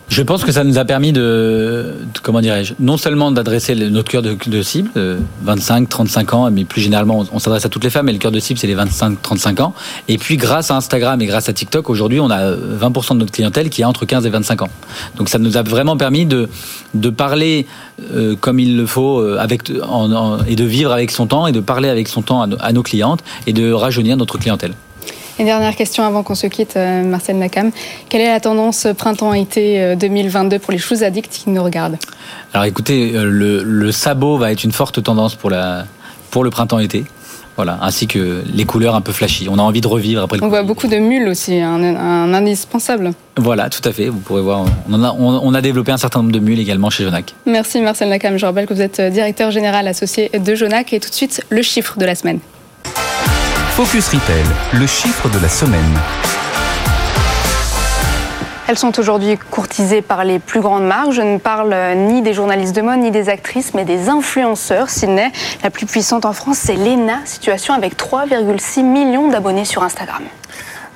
Je 0.09 0.23
pense 0.23 0.45
que 0.45 0.53
ça 0.53 0.63
nous 0.63 0.79
a 0.79 0.85
permis 0.85 1.13
de, 1.13 1.95
comment 2.23 2.41
dirais-je, 2.41 2.75
non 2.79 2.97
seulement 2.97 3.33
d'adresser 3.33 3.75
notre 3.75 4.11
cœur 4.11 4.23
de, 4.23 4.63
cible, 4.63 4.91
25, 5.43 5.89
35 5.89 6.35
ans, 6.35 6.51
mais 6.51 6.65
plus 6.65 6.81
généralement, 6.81 7.25
on, 7.33 7.39
s'adresse 7.39 7.67
à 7.67 7.69
toutes 7.69 7.83
les 7.83 7.91
femmes, 7.91 8.07
mais 8.07 8.13
le 8.13 8.19
cœur 8.19 8.31
de 8.31 8.39
cible, 8.39 8.59
c'est 8.59 8.69
les 8.69 8.75
25, 8.75 9.21
35 9.21 9.61
ans. 9.61 9.75
Et 10.09 10.17
puis, 10.17 10.37
grâce 10.37 10.71
à 10.71 10.77
Instagram 10.77 11.21
et 11.21 11.27
grâce 11.27 11.49
à 11.49 11.53
TikTok, 11.53 11.91
aujourd'hui, 11.91 12.21
on 12.21 12.31
a 12.31 12.53
20% 12.53 13.15
de 13.15 13.19
notre 13.19 13.33
clientèle 13.33 13.69
qui 13.69 13.83
est 13.83 13.85
entre 13.85 14.07
15 14.07 14.25
et 14.27 14.31
25 14.31 14.63
ans. 14.63 14.69
Donc, 15.17 15.29
ça 15.29 15.39
nous 15.39 15.57
a 15.57 15.63
vraiment 15.63 15.97
permis 15.97 16.25
de, 16.25 16.49
parler 17.11 17.67
euh, 18.15 18.37
comme 18.41 18.61
il 18.61 18.77
le 18.77 18.87
faut 18.87 19.21
euh, 19.21 19.45
et 20.47 20.57
de 20.57 20.65
vivre 20.65 20.93
avec 20.93 21.11
son 21.11 21.27
temps 21.27 21.47
et 21.47 21.53
de 21.53 21.61
parler 21.61 21.89
avec 21.89 22.09
son 22.09 22.23
temps 22.23 22.43
à, 22.43 22.73
nos 22.73 22.83
clientes 22.83 23.23
et 23.47 23.53
de 23.53 23.73
rajeunir 23.73 24.17
notre 24.17 24.39
clientèle. 24.39 24.73
Une 25.39 25.47
dernière 25.47 25.77
question 25.77 26.05
avant 26.05 26.23
qu'on 26.23 26.35
se 26.35 26.47
quitte, 26.47 26.77
euh, 26.77 27.05
Marcel 27.05 27.37
Nakam. 27.37 27.71
Quelle 28.09 28.23
est 28.23 28.31
la 28.31 28.41
tendance 28.41 28.87
printemps-été 28.97 29.97
2022 29.97 30.59
pour 30.59 30.73
les 30.73 30.79
choses 30.79 31.03
addicts 31.03 31.43
qui 31.45 31.51
nous 31.51 31.63
regardent? 31.63 31.99
Alors 32.55 32.65
écoutez, 32.65 33.13
le, 33.13 33.63
le, 33.63 33.93
sabot 33.93 34.39
va 34.39 34.53
être 34.53 34.65
une 34.65 34.73
forte 34.73 35.03
tendance 35.03 35.35
pour, 35.35 35.51
la, 35.51 35.85
pour 36.31 36.43
le 36.43 36.51
printemps-été. 36.51 37.05
Voilà, 37.57 37.79
ainsi 37.81 38.07
que 38.07 38.43
les 38.53 38.65
couleurs 38.67 38.95
un 38.95 39.01
peu 39.01 39.13
flashy. 39.13 39.49
On 39.51 39.59
a 39.59 39.63
envie 39.63 39.81
de 39.81 39.89
revivre 39.89 40.23
après 40.23 40.37
le 40.37 40.45
On 40.45 40.49
voit 40.49 40.63
beaucoup 40.63 40.89
de 40.89 40.97
mules 40.97 41.27
aussi, 41.27 41.59
un, 41.59 41.83
un, 41.83 42.35
indispensable. 42.35 43.13
Voilà, 43.39 43.71
tout 43.71 43.87
à 43.89 43.93
fait. 43.93 44.09
Vous 44.11 44.19
pourrez 44.19 44.43
voir, 44.43 44.67
on, 44.91 45.03
a, 45.03 45.13
on, 45.19 45.55
a, 45.55 45.61
développé 45.63 45.91
un 45.91 45.97
certain 45.97 46.21
nombre 46.21 46.33
de 46.33 46.39
mules 46.39 46.61
également 46.61 46.91
chez 46.91 47.05
Jonac. 47.05 47.35
Merci 47.47 47.81
Marcel 47.81 48.11
Nakam. 48.11 48.37
Je 48.37 48.45
rappelle 48.45 48.67
que 48.67 48.75
vous 48.75 48.83
êtes 48.83 49.01
directeur 49.01 49.51
général 49.51 49.89
associé 49.89 50.31
de 50.39 50.55
Jonac. 50.55 50.93
Et 50.93 51.01
tout 51.01 51.09
de 51.09 51.15
suite, 51.15 51.45
le 51.49 51.63
chiffre 51.63 51.99
de 51.99 52.05
la 52.05 52.15
semaine. 52.15 52.41
Focus 53.77 54.09
Retail, 54.09 54.47
le 54.73 54.87
chiffre 54.87 55.29
de 55.29 55.39
la 55.39 55.51
semaine. 55.51 55.83
Elles 58.69 58.79
sont 58.79 58.99
aujourd'hui 58.99 59.37
courtisées 59.37 60.01
par 60.01 60.25
les 60.25 60.39
plus 60.39 60.61
grandes 60.61 60.87
marques. 60.87 61.13
Je 61.13 61.21
ne 61.21 61.37
parle 61.37 61.77
ni 61.95 62.23
des 62.23 62.33
journalistes 62.33 62.75
de 62.75 62.81
mode, 62.81 63.01
ni 63.01 63.11
des 63.11 63.29
actrices, 63.29 63.75
mais 63.75 63.85
des 63.85 64.09
influenceurs. 64.09 64.89
Sydney, 64.89 65.31
la 65.63 65.69
plus 65.69 65.85
puissante 65.85 66.25
en 66.25 66.33
France, 66.33 66.57
c'est 66.57 66.75
Lena, 66.75 67.19
situation 67.27 67.75
avec 67.75 67.99
3,6 67.99 68.83
millions 68.83 69.29
d'abonnés 69.29 69.67
sur 69.67 69.83
Instagram. 69.83 70.23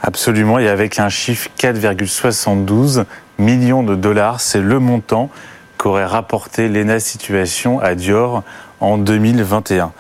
Absolument, 0.02 0.58
et 0.58 0.70
avec 0.70 0.98
un 0.98 1.10
chiffre 1.10 1.50
4,72 1.58 3.04
millions 3.36 3.82
de 3.82 3.94
dollars, 3.94 4.40
c'est 4.40 4.62
le 4.62 4.78
montant 4.78 5.28
qu'aurait 5.76 6.06
rapporté 6.06 6.70
Lena 6.70 6.98
Situation 6.98 7.78
à 7.78 7.94
Dior 7.94 8.42
en 8.80 8.96
2021. 8.96 9.92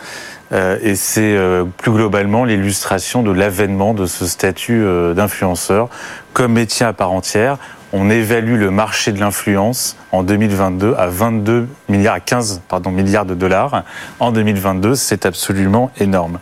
Euh, 0.52 0.78
et 0.82 0.96
c'est 0.96 1.36
euh, 1.36 1.64
plus 1.64 1.92
globalement 1.92 2.44
l'illustration 2.44 3.22
de 3.22 3.30
l'avènement 3.30 3.94
de 3.94 4.06
ce 4.06 4.26
statut 4.26 4.82
euh, 4.82 5.14
d'influenceur 5.14 5.88
comme 6.32 6.52
métier 6.52 6.84
à 6.86 6.92
part 6.92 7.12
entière. 7.12 7.58
On 7.92 8.08
évalue 8.08 8.56
le 8.56 8.70
marché 8.70 9.10
de 9.10 9.18
l'influence 9.18 9.96
en 10.12 10.22
2022 10.22 10.94
à 10.96 11.08
22 11.08 11.66
milliards, 11.88 12.14
à 12.14 12.20
15 12.20 12.62
pardon, 12.68 12.90
milliards 12.90 13.26
de 13.26 13.34
dollars. 13.34 13.82
En 14.20 14.30
2022, 14.30 14.94
c'est 14.94 15.26
absolument 15.26 15.90
énorme. 15.98 16.38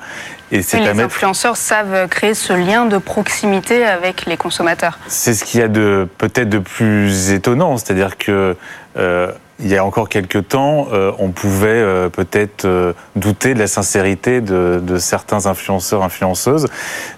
Et, 0.51 0.63
c'est 0.63 0.81
les 0.81 1.01
influenceurs 1.01 1.57
savent 1.57 2.09
créer 2.09 2.35
ce 2.35 2.53
lien 2.53 2.87
de 2.87 2.99
proximité 2.99 3.85
avec 3.85 4.27
les 4.27 4.37
consommateurs. 4.37 4.99
C'est 5.07 5.35
ce 5.35 5.45
qu'il 5.45 5.61
y 5.61 5.63
a 5.63 5.69
de 5.69 6.09
peut-être 6.19 6.49
de 6.49 6.59
plus 6.59 7.31
étonnant, 7.31 7.77
c'est-à-dire 7.77 8.17
que 8.17 8.57
euh, 8.97 9.33
il 9.61 9.69
y 9.69 9.77
a 9.77 9.85
encore 9.85 10.09
quelques 10.09 10.49
temps, 10.49 10.87
euh, 10.93 11.11
on 11.19 11.31
pouvait 11.31 11.69
euh, 11.69 12.09
peut-être 12.09 12.65
euh, 12.65 12.93
douter 13.17 13.55
de 13.55 13.59
la 13.59 13.67
sincérité 13.67 14.41
de, 14.41 14.81
de, 14.81 14.99
certains 14.99 15.47
influenceurs, 15.47 16.05
influenceuses, 16.05 16.69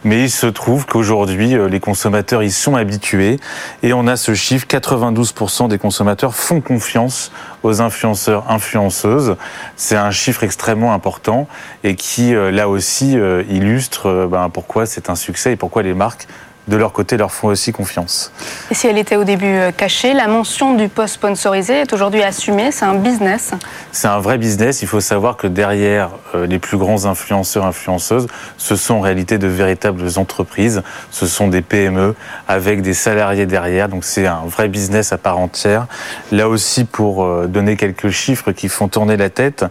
mais 0.05 0.23
il 0.23 0.31
se 0.31 0.47
trouve 0.47 0.87
qu'aujourd'hui, 0.87 1.57
les 1.69 1.81
consommateurs 1.81 2.43
y 2.43 2.51
sont 2.51 2.77
habitués 2.77 3.39
et 3.83 3.93
on 3.93 4.07
a 4.07 4.17
ce 4.17 4.35
chiffre 4.35 4.67
92% 4.67 5.69
des 5.69 5.79
consommateurs 5.79 6.35
font 6.35 6.63
confiance 6.63 7.31
aux 7.63 7.83
influenceurs, 7.83 8.51
influenceuses. 8.51 9.37
C'est 9.77 9.97
un 9.97 10.11
chiffre 10.11 10.43
extrêmement 10.43 10.95
important 10.95 11.47
et 11.85 11.95
qui, 11.95 12.33
là 12.33 12.69
aussi, 12.69 13.19
illustre 13.49 14.29
ben, 14.31 14.49
pourquoi 14.49 14.87
c'est 14.87 15.11
un 15.11 15.15
succès 15.15 15.53
et 15.53 15.57
pourquoi 15.57 15.83
les 15.83 15.95
marques 15.95 16.27
de 16.71 16.77
leur 16.77 16.93
côté, 16.93 17.19
leur 17.19 17.33
font 17.33 17.49
aussi 17.49 17.73
confiance. 17.73 18.33
Et 18.71 18.75
si 18.75 18.87
elle 18.87 18.97
était 18.97 19.17
au 19.17 19.25
début 19.25 19.59
cachée, 19.77 20.15
la 20.15 20.29
mention 20.29 20.75
du 20.75 20.89
post 20.89 21.15
sponsorisé 21.15 21.81
est 21.81 21.93
aujourd'hui 21.93 22.23
assumée. 22.23 22.71
C'est 22.73 22.87
un 22.87 22.95
business. 22.95 23.51
C'est 23.93 24.09
un 24.09 24.21
vrai 24.21 24.39
business. 24.39 24.81
Il 24.81 24.89
faut 24.89 25.01
savoir 25.01 25.37
que 25.37 25.47
derrière 25.49 26.11
les 26.35 26.59
plus 26.59 26.79
grands 26.79 27.05
influenceurs, 27.05 27.67
influenceuses, 27.67 28.29
ce 28.57 28.77
sont 28.77 28.95
en 28.95 29.01
réalité 29.01 29.37
de 29.37 29.49
véritables 29.49 30.07
entreprises. 30.17 30.83
Ce 31.11 31.27
sont 31.27 31.49
des 31.49 31.61
PME 31.61 32.15
avec 32.49 32.81
des 32.81 32.95
salariés 32.95 33.47
derrière. 33.47 33.89
Donc 33.89 34.05
c'est 34.05 34.27
un 34.27 34.45
vrai 34.47 34.69
business 34.69 35.13
à 35.13 35.19
part 35.19 35.39
entière. 35.39 35.87
Là 36.31 36.49
aussi, 36.49 36.85
pour 36.85 37.47
donner 37.49 37.77
quelques 37.77 38.11
chiffres 38.11 38.53
qui 38.53 38.69
font 38.69 38.87
tourner 38.89 39.17
la 39.17 39.29
tête, 39.29 39.65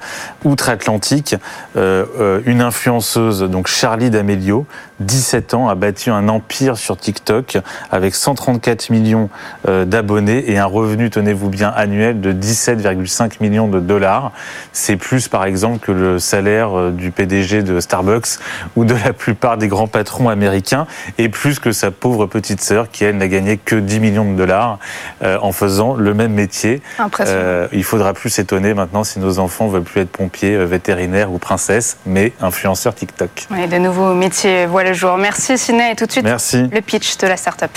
outre-Atlantique, 0.43 1.35
une 1.75 2.61
influenceuse, 2.61 3.43
donc 3.43 3.67
Charlie 3.67 4.09
D'Amelio, 4.09 4.65
17 4.99 5.53
ans, 5.53 5.69
a 5.69 5.75
bâti 5.75 6.09
un 6.09 6.27
empire 6.27 6.77
sur 6.77 6.97
TikTok 6.97 7.57
avec 7.91 8.15
134 8.15 8.89
millions 8.89 9.29
euh, 9.67 9.85
d'abonnés 9.85 10.51
et 10.51 10.57
un 10.57 10.65
revenu, 10.65 11.09
tenez-vous 11.09 11.49
bien, 11.49 11.71
annuel 11.75 12.21
de 12.21 12.33
17,5 12.33 13.33
millions 13.41 13.67
de 13.67 13.79
dollars. 13.79 14.31
C'est 14.73 14.97
plus, 14.97 15.27
par 15.27 15.45
exemple, 15.45 15.79
que 15.79 15.91
le 15.91 16.19
salaire 16.19 16.77
euh, 16.77 16.91
du 16.91 17.11
PDG 17.11 17.63
de 17.63 17.79
Starbucks 17.79 18.39
ou 18.75 18.85
de 18.85 18.93
la 18.93 19.13
plupart 19.13 19.57
des 19.57 19.67
grands 19.67 19.87
patrons 19.87 20.29
américains 20.29 20.85
et 21.17 21.29
plus 21.29 21.59
que 21.59 21.71
sa 21.71 21.91
pauvre 21.91 22.25
petite 22.25 22.61
sœur 22.61 22.89
qui, 22.91 23.05
elle, 23.05 23.17
n'a 23.17 23.27
gagné 23.27 23.57
que 23.57 23.75
10 23.75 23.99
millions 23.99 24.31
de 24.31 24.37
dollars 24.37 24.79
euh, 25.23 25.37
en 25.41 25.51
faisant 25.51 25.95
le 25.95 26.13
même 26.13 26.33
métier. 26.33 26.81
Impressionnant. 26.97 27.67
il 27.71 27.83
faudra 27.83 28.13
plus 28.13 28.29
s'étonner 28.29 28.73
maintenant 28.73 29.03
si 29.03 29.19
nos 29.19 29.39
enfants 29.39 29.67
veulent 29.67 29.83
plus 29.83 30.01
être 30.01 30.11
pompiers, 30.11 30.57
vétérinaires 30.65 31.31
ou 31.31 31.37
princesses, 31.37 31.97
mais 32.05 32.33
influenceurs 32.41 32.95
TikTok. 32.95 33.47
Oui, 33.51 33.67
de 33.67 33.77
nouveaux 33.77 34.13
métiers 34.13 34.65
voilà 34.65 34.88
jour. 34.93 35.17
Merci 35.17 35.57
Ciné 35.57 35.91
et 35.91 35.95
tout 35.95 36.05
de 36.05 36.11
suite 36.11 36.25
Merci. 36.25 36.63
le 36.71 36.81
pitch 36.81 37.17
de 37.17 37.27
la 37.27 37.37
startup. 37.37 37.71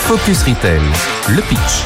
Focus 0.00 0.42
Retail, 0.42 0.80
le 1.28 1.42
pitch. 1.42 1.84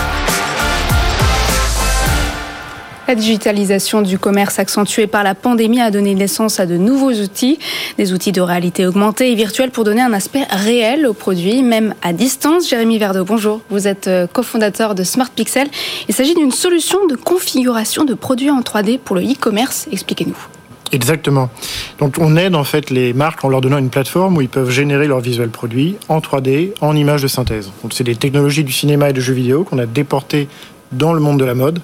La 3.09 3.15
digitalisation 3.15 4.03
du 4.03 4.19
commerce 4.19 4.59
accentuée 4.59 5.07
par 5.07 5.25
la 5.25 5.35
pandémie 5.35 5.81
a 5.81 5.91
donné 5.91 6.15
naissance 6.15 6.61
à 6.61 6.67
de 6.67 6.77
nouveaux 6.77 7.13
outils, 7.13 7.59
des 7.97 8.13
outils 8.13 8.33
de 8.33 8.43
réalité 8.43 8.87
augmentée 8.87 9.33
et 9.33 9.35
virtuelle 9.35 9.71
pour 9.71 9.85
donner 9.85 10.03
un 10.03 10.13
aspect 10.13 10.45
réel 10.51 11.07
aux 11.07 11.15
produits, 11.15 11.63
même 11.63 11.95
à 12.03 12.13
distance. 12.13 12.69
Jérémy 12.69 12.99
Verdeau, 12.99 13.25
bonjour. 13.25 13.63
Vous 13.71 13.89
êtes 13.89 14.09
euh, 14.09 14.27
cofondateur 14.27 14.95
de 14.95 15.05
Smart 15.05 15.31
Pixel. 15.31 15.69
Il 16.09 16.15
s'agit 16.15 16.35
d'une 16.35 16.53
solution 16.53 17.07
de 17.07 17.17
configuration 17.17 18.05
de 18.05 18.13
produits 18.13 18.51
en 18.51 18.61
3D 18.61 18.99
pour 18.99 19.17
le 19.17 19.23
e-commerce. 19.23 19.87
Expliquez-nous. 19.91 20.58
Exactement. 20.93 21.51
Donc 21.99 22.17
on 22.19 22.37
aide 22.37 22.55
en 22.55 22.65
fait 22.65 22.91
les 22.91 23.13
marques 23.13 23.45
en 23.45 23.49
leur 23.49 23.61
donnant 23.61 23.79
une 23.79 23.91
plateforme 23.91 24.37
où 24.37 24.41
ils 24.41 24.49
peuvent 24.49 24.71
générer 24.71 25.07
leurs 25.07 25.21
visuels 25.21 25.51
produits 25.51 25.97
en 26.09 26.21
3D, 26.21 26.73
en 26.81 26.97
images 26.97 27.23
de 27.23 27.29
synthèse. 27.29 27.71
Donc 27.83 27.93
c'est 27.93 28.05
des 28.05 28.17
technologies 28.17 28.65
du 28.65 28.73
cinéma 28.73 29.11
et 29.11 29.13
de 29.13 29.21
jeux 29.21 29.35
vidéo 29.35 29.65
qu'on 29.65 29.79
a 29.79 29.87
déportées 29.87 30.49
dans 30.93 31.13
le 31.13 31.21
monde 31.21 31.39
de 31.39 31.45
la 31.45 31.55
mode. 31.55 31.81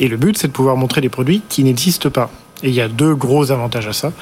Et 0.00 0.08
le 0.08 0.16
but 0.16 0.36
c'est 0.36 0.48
de 0.48 0.52
pouvoir 0.52 0.76
montrer 0.76 1.00
des 1.00 1.08
produits 1.08 1.42
qui 1.48 1.64
n'existent 1.64 2.10
pas. 2.10 2.30
Et 2.62 2.68
il 2.68 2.74
y 2.74 2.80
a 2.80 2.88
deux 2.88 3.14
gros 3.14 3.50
avantages 3.50 3.88
à 3.88 3.92
ça. 3.92 4.12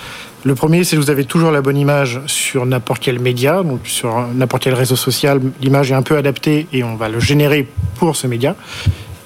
Le 0.45 0.55
premier, 0.55 0.85
c'est 0.85 0.97
que 0.97 1.01
vous 1.03 1.11
avez 1.11 1.27
toujours 1.27 1.51
la 1.51 1.61
bonne 1.61 1.77
image 1.77 2.21
sur 2.27 2.64
n'importe 2.64 3.03
quel 3.03 3.19
média, 3.19 3.62
donc 3.62 3.81
sur 3.85 4.27
n'importe 4.35 4.62
quel 4.62 4.73
réseau 4.73 4.97
social. 4.97 5.40
L'image 5.61 5.93
est 5.93 5.95
un 5.95 6.01
peu 6.01 6.16
adaptée 6.16 6.66
et 6.73 6.83
on 6.83 6.97
va 6.97 7.11
le 7.11 7.21
générer 7.21 7.69
pour 7.97 8.16
ce 8.16 8.27
média. 8.27 8.57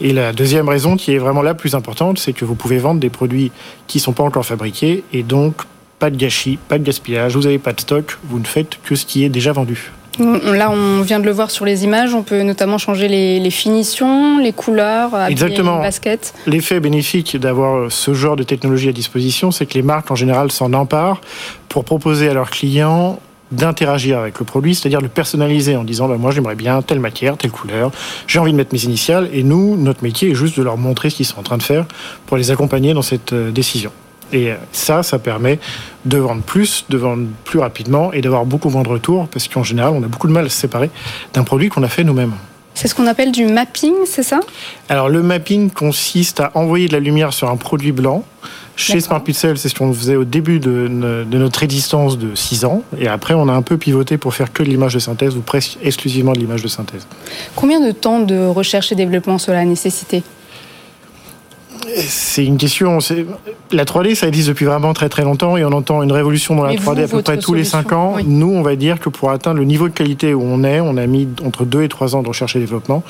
Et 0.05 0.13
la 0.13 0.35
deuxième 0.35 0.69
raison, 0.69 0.97
qui 0.97 1.15
est 1.15 1.19
vraiment 1.19 1.41
la 1.41 1.55
plus 1.55 1.75
importante, 1.75 2.19
c'est 2.19 2.35
que 2.35 2.45
vous 2.45 2.55
pouvez 2.55 2.77
vendre 2.77 3.01
des 3.01 3.09
produits 3.09 3.51
qui 3.87 3.99
ne 3.99 4.03
sont 4.03 4.13
pas 4.13 4.23
encore 4.23 4.45
fabriqués 4.45 5.03
et 5.15 5.23
donc 5.23 5.55
pas 5.99 6.11
de 6.11 6.17
gâchis, 6.17 6.59
pas 6.69 6.79
de 6.79 6.85
gaspillage, 6.85 7.35
vous 7.35 7.45
n'avez 7.45 7.59
pas 7.59 7.73
de 7.73 7.81
stock, 7.81 8.19
vous 8.25 8.39
ne 8.39 8.45
faites 8.45 8.79
que 8.85 8.97
ce 8.97 9.07
qui 9.07 9.25
est 9.25 9.31
déjà 9.31 9.53
vendu. 9.53 9.91
Là, 10.19 10.71
on 10.71 11.01
vient 11.01 11.21
de 11.21 11.25
le 11.25 11.33
voir 11.33 11.51
sur 11.51 11.65
les 11.65 11.85
images. 11.85 12.15
On 12.15 12.23
peut 12.23 12.43
notamment 12.43 12.77
changer 12.79 13.09
les, 13.09 13.51
finitions, 13.51 14.39
les 14.39 14.53
couleurs, 14.53 15.19
Exactement. 15.29 15.81
basket. 15.81 16.35
L'effet 16.47 16.81
bénéfique 16.81 17.37
d'avoir 17.39 17.91
ce 17.91 18.13
genre 18.13 18.37
de 18.37 18.43
technologie 18.43 18.91
à 18.91 18.93
disposition, 18.93 19.51
c'est 19.51 19.65
que 19.65 19.75
les 19.75 19.83
marques 19.83 20.11
en 20.11 20.15
général 20.15 20.53
s'en 20.53 20.73
emparent 20.75 21.21
pour 21.69 21.85
proposer 21.85 22.29
à 22.29 22.35
leurs 22.35 22.51
clients 22.51 23.19
d'interagir 23.53 24.19
avec 24.19 24.39
le 24.39 24.45
produit, 24.45 24.75
c'est-à-dire 24.75 25.01
le 25.01 25.09
personnaliser 25.09 25.77
en 25.77 25.85
disant 25.85 26.09
bah, 26.09 26.17
moi 26.19 26.31
j'aimerais 26.31 26.55
bien 26.55 26.83
telle 26.83 27.01
matière, 27.01 27.37
telle 27.37 27.51
couleur, 27.51 27.91
j'ai 28.27 28.39
envie 28.39 28.53
de 28.53 28.57
mettre 28.57 28.73
mes 28.73 28.85
initiales 28.85 29.29
et 29.33 29.43
nous, 29.43 29.77
notre 29.77 30.03
métier 30.03 30.31
est 30.31 30.35
juste 30.35 30.57
de 30.59 30.63
leur 30.63 30.77
montrer 30.77 31.11
ce 31.11 31.17
qu'ils 31.17 31.27
sont 31.27 31.39
en 31.39 31.43
train 31.43 31.59
de 31.59 31.63
faire 31.63 31.87
pour 32.27 32.37
les 32.37 32.51
accompagner 32.51 32.95
dans 32.95 33.03
cette 33.03 33.33
euh, 33.33 33.51
décision. 33.51 33.93
Et 34.33 34.51
euh, 34.51 34.57
ça, 34.73 35.03
ça 35.03 35.19
permet 35.19 35.59
de 36.05 36.19
vendre 36.19 36.43
plus, 36.43 36.87
de 36.89 36.97
vendre 36.97 37.27
plus 37.45 37.59
rapidement 37.59 38.13
et 38.13 38.21
d'avoir 38.21 38.47
beaucoup 38.47 38.71
moins 38.71 38.83
de 38.83 38.89
retours 38.89 39.29
parce 39.29 39.49
qu'en 39.49 39.63
général, 39.63 39.93
on 39.95 40.03
a 40.03 40.09
beaucoup 40.09 40.27
de 40.27 40.33
mal 40.33 40.47
à 40.47 40.49
se 40.49 40.57
séparer 40.57 40.91
d'un 41.33 41.45
produit 41.45 41.69
qu'on 41.69 41.83
a 41.83 41.89
fait 41.89 42.05
nous-mêmes. 42.05 42.35
C'est 42.75 42.89
ce 42.89 42.95
qu'on 42.95 43.07
appelle 43.07 43.31
du 43.31 43.47
mapping, 43.47 43.95
c'est 44.05 44.25
ça? 44.25 44.41
Alors 44.89 45.09
le 45.09 45.23
mapping 45.23 45.71
consiste 45.71 46.41
à 46.41 46.51
envoyer 46.55 46.89
de 46.89 46.93
la 46.93 46.99
lumière 46.99 47.33
sur 47.33 47.49
un 47.49 47.57
produit 47.57 47.93
blanc 47.93 48.25
chez 48.77 49.01
Smart 49.01 49.23
Pixel, 49.23 49.57
c'est 49.57 49.69
ce 49.69 49.75
qu'on 49.75 49.93
faisait 49.93 50.17
au 50.17 50.25
début 50.25 50.59
de, 50.59 50.89
notre 50.89 51.63
existence 51.63 52.19
de 52.19 52.35
6 52.35 52.65
ans. 52.65 52.83
Et 52.99 53.09
après, 53.09 53.35
on 53.35 53.49
a 53.49 53.53
un 53.53 53.63
peu 53.63 53.77
pivoté 53.77 54.19
pour 54.19 54.35
faire 54.35 54.53
que 54.53 54.63
de 54.63 54.69
l'image 54.69 54.95
de 54.95 54.99
synthèse 54.99 55.37
ou 55.37 55.41
presque 55.41 55.79
exclusivement 55.83 56.33
de 56.33 56.39
l'image 56.39 56.63
de 56.63 56.69
synthèse. 56.69 57.07
Combien 57.55 57.81
de 57.81 57.93
temps 57.93 58.21
de 58.21 58.47
recherche 58.47 58.91
et 58.93 58.95
développement 58.95 59.39
cela 59.39 59.61
a 59.61 59.65
nécessité? 59.65 60.23
C'est 61.97 62.45
une 62.45 62.57
question. 62.57 62.99
La 63.71 63.85
3D, 63.85 64.15
ça 64.15 64.27
existe 64.27 64.49
depuis 64.49 64.65
vraiment 64.65 64.95
très 64.95 65.09
très 65.09 65.23
longtemps 65.23 65.57
et 65.57 65.65
on 65.65 65.73
entend 65.73 66.03
une 66.03 66.13
révolution 66.13 66.57
dans 66.57 66.65
la 66.65 66.75
3D 66.75 67.05
à 67.05 67.09
peu 67.09 67.23
près 67.23 67.39
tous 67.39 67.55
les 67.55 67.65
5 67.65 67.93
ans. 67.93 68.17
Nous, 68.25 68.51
on 68.51 68.63
va 68.63 68.75
dire 68.75 68.99
que 68.99 69.09
pour 69.09 69.31
atteindre 69.31 69.59
le 69.59 69.65
niveau 69.65 69.89
de 69.89 69.95
qualité 69.95 70.35
où 70.35 70.43
on 70.43 70.65
est, 70.65 70.81
on 70.81 70.97
a 70.97 71.07
mis 71.07 71.29
entre 71.45 71.65
2 71.65 71.83
et 71.83 71.89
3 71.89 72.17
ans 72.17 72.23
de 72.23 72.29
recherche 72.29 72.57
et 72.57 72.59
développement. 72.59 73.03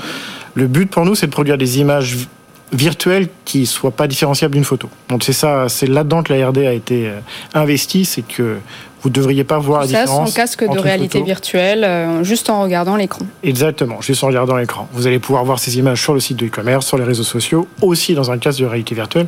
Le 0.55 0.66
but 0.66 0.90
pour 0.90 1.05
nous, 1.05 1.14
c'est 1.14 1.27
de 1.27 1.33
produire 1.33 1.57
des 1.57 1.79
images 1.79 2.29
virtuel 2.75 3.29
qui 3.45 3.67
soit 3.67 3.91
pas 3.91 4.07
différenciable 4.07 4.55
d'une 4.55 4.65
photo. 4.65 4.89
Donc 5.09 5.23
c'est 5.25 5.33
ça, 5.33 5.69
c'est 5.69 5.87
là-dedans 5.87 6.23
que 6.23 6.33
la 6.33 6.49
RD 6.49 6.59
a 6.59 6.73
été 6.73 7.09
euh, 7.09 7.21
investie, 7.55 8.05
c'est 8.05 8.23
que 8.23 8.59
vous 9.03 9.11
ne 9.11 9.15
devriez 9.15 9.45
pas 9.45 9.59
voir 9.59 9.83
la 9.83 9.87
différence. 9.87 10.31
Ça, 10.31 10.37
casque 10.37 10.65
de 10.65 10.79
réalité 10.79 11.23
virtuelle, 11.23 11.85
euh, 11.85 12.25
juste 12.25 12.49
en 12.49 12.63
regardant 12.63 12.97
l'écran. 12.97 13.27
Exactement, 13.43 14.01
juste 14.01 14.25
en 14.25 14.29
regardant 14.29 14.57
l'écran. 14.57 14.89
Vous 14.93 15.07
allez 15.07 15.19
pouvoir 15.19 15.45
voir 15.45 15.59
ces 15.59 15.79
images 15.79 16.01
sur 16.01 16.15
le 16.15 16.21
site 16.21 16.39
de 16.39 16.47
e-commerce, 16.47 16.87
sur 16.87 16.97
les 16.97 17.05
réseaux 17.05 17.23
sociaux, 17.23 17.69
aussi 17.83 18.15
dans 18.15 18.31
un 18.31 18.39
casque 18.39 18.61
de 18.61 18.67
réalité 18.67 18.95
virtuelle. 18.95 19.27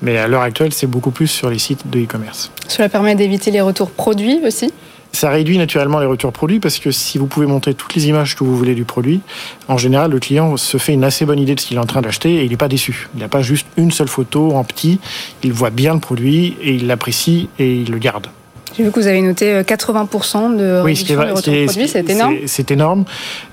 Mais 0.00 0.16
à 0.16 0.26
l'heure 0.26 0.42
actuelle, 0.42 0.72
c'est 0.72 0.86
beaucoup 0.86 1.10
plus 1.10 1.26
sur 1.26 1.50
les 1.50 1.58
sites 1.58 1.88
de 1.90 2.00
e-commerce. 2.00 2.50
Cela 2.66 2.88
permet 2.88 3.14
d'éviter 3.14 3.50
les 3.50 3.60
retours 3.60 3.90
produits 3.90 4.40
aussi 4.46 4.72
ça 5.12 5.30
réduit 5.30 5.58
naturellement 5.58 5.98
les 5.98 6.06
retours 6.06 6.32
produits 6.32 6.60
parce 6.60 6.78
que 6.78 6.90
si 6.90 7.18
vous 7.18 7.26
pouvez 7.26 7.46
montrer 7.46 7.74
toutes 7.74 7.94
les 7.94 8.08
images 8.08 8.36
que 8.36 8.44
vous 8.44 8.56
voulez 8.56 8.74
du 8.74 8.84
produit, 8.84 9.20
en 9.68 9.76
général, 9.76 10.10
le 10.10 10.18
client 10.18 10.56
se 10.56 10.76
fait 10.78 10.92
une 10.92 11.04
assez 11.04 11.24
bonne 11.24 11.38
idée 11.38 11.54
de 11.54 11.60
ce 11.60 11.66
qu'il 11.66 11.76
est 11.76 11.80
en 11.80 11.86
train 11.86 12.00
d'acheter 12.00 12.36
et 12.36 12.44
il 12.44 12.50
n'est 12.50 12.56
pas 12.56 12.68
déçu. 12.68 13.08
Il 13.14 13.20
n'a 13.20 13.28
pas 13.28 13.42
juste 13.42 13.66
une 13.76 13.90
seule 13.90 14.08
photo 14.08 14.52
en 14.52 14.64
petit, 14.64 15.00
il 15.42 15.52
voit 15.52 15.70
bien 15.70 15.94
le 15.94 16.00
produit 16.00 16.56
et 16.62 16.74
il 16.74 16.86
l'apprécie 16.86 17.48
et 17.58 17.76
il 17.76 17.90
le 17.90 17.98
garde. 17.98 18.28
J'ai 18.76 18.84
vu 18.84 18.92
que 18.92 19.00
vous 19.00 19.08
avez 19.08 19.20
noté 19.20 19.62
80% 19.62 20.52
euh, 20.60 20.80
de 20.80 20.84
oui, 20.84 20.92
réduction 20.92 21.20
des 21.20 21.30
retours 21.32 21.64
produits, 21.64 21.88
c'est 21.88 22.08
énorme. 22.08 22.36
C'est 22.46 22.70
énorme. 22.70 23.04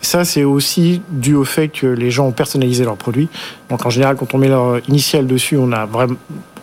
Ça, 0.02 0.26
c'est 0.26 0.44
aussi 0.44 1.02
dû 1.10 1.34
au 1.34 1.44
fait 1.44 1.70
que 1.70 1.88
les 1.88 2.12
gens 2.12 2.28
ont 2.28 2.32
personnalisé 2.32 2.84
leurs 2.84 2.98
produits. 2.98 3.30
Donc 3.70 3.86
en 3.86 3.90
général, 3.90 4.16
quand 4.16 4.36
on 4.36 4.38
met 4.38 4.48
leur 4.48 4.80
initiale 4.88 5.26
dessus, 5.26 5.58
on 5.58 5.72
a 5.72 5.86
vraiment 5.86 6.18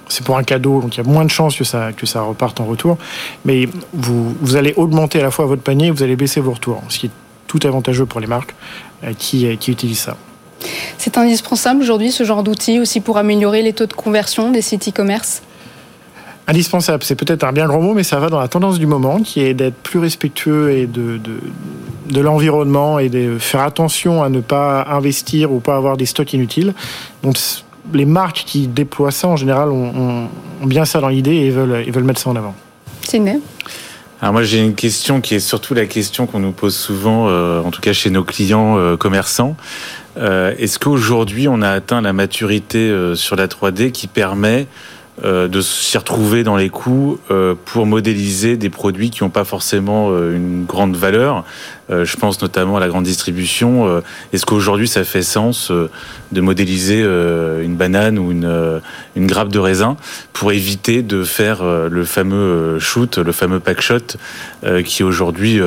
c'est 0.09 0.25
pour 0.25 0.37
un 0.37 0.43
cadeau, 0.43 0.81
donc 0.81 0.97
il 0.97 1.05
y 1.05 1.07
a 1.07 1.09
moins 1.09 1.25
de 1.25 1.31
chances 1.31 1.57
que 1.57 1.65
ça, 1.65 1.93
que 1.93 2.07
ça 2.07 2.23
reparte 2.23 2.61
en 2.61 2.67
retour. 2.67 2.99
Mais 3.45 3.69
vous, 3.93 4.35
vous 4.41 4.57
allez 4.57 4.75
augmenter 4.77 5.21
à 5.21 5.23
la 5.23 5.31
fois 5.31 5.47
votre 5.47 5.63
panier 5.63 5.89
et 5.89 5.91
vous 5.91 6.03
allez 6.03 6.17
baisser 6.17 6.41
vos 6.41 6.53
retours, 6.53 6.83
ce 6.89 6.99
qui 6.99 7.07
est 7.07 7.11
tout 7.47 7.61
avantageux 7.65 8.07
pour 8.07 8.21
les 8.21 8.27
marques 8.27 8.55
euh, 9.05 9.13
qui, 9.17 9.47
euh, 9.47 9.57
qui 9.57 9.71
utilisent 9.71 10.01
ça. 10.01 10.17
C'est 10.99 11.19
indispensable 11.19 11.83
aujourd'hui 11.83 12.11
ce 12.11 12.25
genre 12.25 12.43
d'outil 12.43 12.81
aussi 12.81 13.01
pour 13.01 13.19
améliorer 13.19 13.63
les 13.63 13.73
taux 13.73 13.87
de 13.87 13.93
conversion 13.93 14.51
des 14.51 14.63
sites 14.63 14.89
e-commerce? 14.89 15.43
Indispensable, 16.47 17.03
c'est 17.05 17.15
peut-être 17.15 17.43
un 17.45 17.53
bien 17.53 17.67
grand 17.67 17.81
mot, 17.81 17.95
mais 17.95 18.03
ça 18.03 18.19
va 18.19 18.29
dans 18.29 18.41
la 18.41 18.49
tendance 18.49 18.79
du 18.79 18.87
moment, 18.87 19.21
qui 19.21 19.41
est 19.41 19.55
d'être 19.55 19.77
plus 19.77 19.99
respectueux 19.99 20.73
et 20.73 20.87
de, 20.87 21.17
de, 21.17 21.41
de 22.11 22.21
l'environnement 22.21 22.99
et 22.99 23.09
de 23.09 23.39
faire 23.39 23.63
attention 23.63 24.23
à 24.23 24.29
ne 24.29 24.41
pas 24.41 24.85
investir 24.91 25.53
ou 25.53 25.61
pas 25.61 25.77
avoir 25.77 25.97
des 25.97 26.05
stocks 26.05 26.35
inutiles. 26.35 26.75
Donc 27.23 27.39
les 27.93 28.05
marques 28.07 28.45
qui 28.47 28.67
déploient 28.67 29.11
ça, 29.11 29.29
en 29.29 29.37
général, 29.37 29.71
ont, 29.71 30.29
bien 30.65 30.85
ça 30.85 31.01
dans 31.01 31.09
l'idée 31.09 31.35
et 31.35 31.51
veulent, 31.51 31.91
veulent 31.91 32.05
mettre 32.05 32.21
ça 32.21 32.31
en 32.31 32.37
avant. 32.37 32.55
Sidney 33.03 33.41
alors 34.21 34.33
moi 34.33 34.43
j'ai 34.43 34.63
une 34.63 34.75
question 34.75 35.21
qui 35.21 35.35
est 35.35 35.41
surtout 35.41 35.75
la 35.75 35.85
question 35.85 36.27
qu'on 36.27 36.39
nous 36.39 36.53
pose 36.53 36.75
souvent, 36.75 37.29
euh, 37.29 37.61
en 37.61 37.71
tout 37.71 37.83
cas 37.83 37.93
chez 37.93 38.09
nos 38.09 38.25
clients 38.25 38.79
euh, 38.79 38.97
commerçants. 38.97 39.55
Euh, 40.17 40.55
est-ce 40.59 40.79
qu'aujourd'hui 40.79 41.47
on 41.47 41.61
a 41.61 41.69
atteint 41.69 42.01
la 42.01 42.15
maturité 42.15 42.91
sur 43.17 43.37
la 43.37 43.49
3D 43.49 43.91
qui 43.91 44.07
permet 44.07 44.67
euh, 45.23 45.47
de 45.47 45.61
s'y 45.61 45.97
retrouver 45.97 46.43
dans 46.43 46.57
les 46.57 46.71
coûts 46.71 47.21
euh, 47.31 47.55
pour 47.67 47.87
modéliser 47.87 48.57
des 48.57 48.69
produits 48.69 49.11
qui 49.11 49.23
n'ont 49.23 49.31
pas 49.31 49.45
forcément 49.45 50.09
euh, 50.11 50.35
une 50.35 50.65
grande 50.65 50.97
valeur. 50.97 51.45
je 51.89 52.17
pense 52.17 52.43
notamment 52.43 52.79
à 52.79 52.81
la 52.81 52.89
grande 52.89 53.05
distribution. 53.05 54.03
Est-ce 54.33 54.45
qu'aujourd'hui 54.45 54.89
ça 54.89 55.05
fait 55.05 55.23
sens 55.23 55.71
de 55.71 56.41
modéliser 56.41 57.03
une 57.03 57.77
banane 57.77 58.19
ou 58.19 58.33
une, 58.33 58.81
une 59.15 59.27
grappe 59.27 59.51
de 59.51 59.59
raisin 59.59 59.99
pour 60.33 60.51
éviter 60.51 61.03
de 61.03 61.25
faire 61.25 61.63
le 61.63 62.05
fameux 62.07 62.79
shoot, 62.79 63.19
le 63.19 63.33
fameux 63.33 63.61
pack 63.61 63.83
shot 63.83 64.17
qui 64.87 65.03
aujourd'hui 65.03 65.61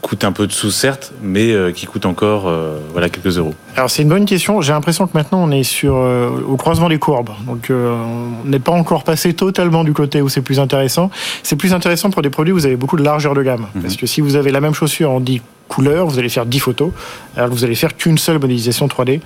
coûte 0.00 0.24
un 0.24 0.32
peu 0.32 0.46
de 0.46 0.52
sous 0.52 0.70
certes, 0.70 1.12
mais 1.22 1.52
euh, 1.52 1.72
qui 1.72 1.86
coûte 1.86 2.06
encore 2.06 2.48
euh, 2.48 2.78
voilà 2.92 3.08
quelques 3.08 3.38
euros. 3.38 3.54
Alors 3.76 3.90
c'est 3.90 4.02
une 4.02 4.08
bonne 4.08 4.24
question. 4.24 4.60
J'ai 4.60 4.72
l'impression 4.72 5.06
que 5.06 5.12
maintenant 5.14 5.42
on 5.42 5.50
est 5.50 5.62
sur 5.62 5.96
euh, 5.96 6.30
au 6.46 6.56
croisement 6.56 6.88
des 6.88 6.98
courbes, 6.98 7.30
donc 7.46 7.70
on 7.70 8.48
n'est 8.48 8.58
pas 8.58 8.72
encore 8.72 9.04
passé 9.04 9.34
totalement 9.34 9.84
du 9.84 9.92
côté 9.92 10.22
où 10.22 10.28
c'est 10.28 10.42
plus 10.42 10.60
intéressant. 10.60 11.10
C'est 11.42 11.56
plus 11.56 11.72
intéressant 11.72 12.10
pour 12.10 12.22
des 12.22 12.30
produits 12.30 12.52
où 12.52 12.56
vous 12.56 12.66
avez 12.66 12.76
beaucoup 12.76 12.96
de 12.96 13.04
largeur 13.04 13.34
de 13.34 13.42
gamme, 13.42 13.66
mhm. 13.74 13.82
parce 13.82 13.96
que 13.96 14.06
si 14.06 14.20
vous 14.20 14.36
avez 14.36 14.50
la 14.50 14.60
même 14.60 14.74
chaussure 14.74 15.10
en 15.10 15.20
10 15.20 15.42
couleurs, 15.68 16.06
vous 16.06 16.18
allez 16.18 16.28
faire 16.28 16.46
10 16.46 16.58
photos, 16.58 16.90
alors 17.36 17.50
vous 17.50 17.64
allez 17.64 17.74
faire 17.74 17.96
qu'une 17.96 18.18
seule 18.18 18.38
modélisation 18.38 18.86
3D 18.86 19.20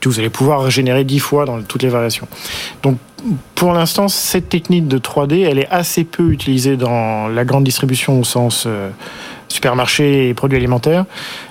que 0.00 0.08
vous 0.08 0.18
allez 0.18 0.30
pouvoir 0.30 0.68
générer 0.68 1.04
10 1.04 1.18
fois 1.20 1.44
dans 1.44 1.62
toutes 1.62 1.84
les 1.84 1.88
variations. 1.88 2.26
Donc 2.82 2.98
pour 3.54 3.72
l'instant, 3.72 4.08
cette 4.08 4.48
technique 4.48 4.88
de 4.88 4.98
3D, 4.98 5.46
elle 5.48 5.60
est 5.60 5.68
assez 5.70 6.02
peu 6.02 6.30
utilisée 6.30 6.76
dans 6.76 7.28
la 7.28 7.44
grande 7.44 7.62
distribution 7.62 8.18
au 8.18 8.24
sens 8.24 8.66
supermarché 9.52 10.28
et 10.28 10.34
produits 10.34 10.58
alimentaires, 10.58 11.04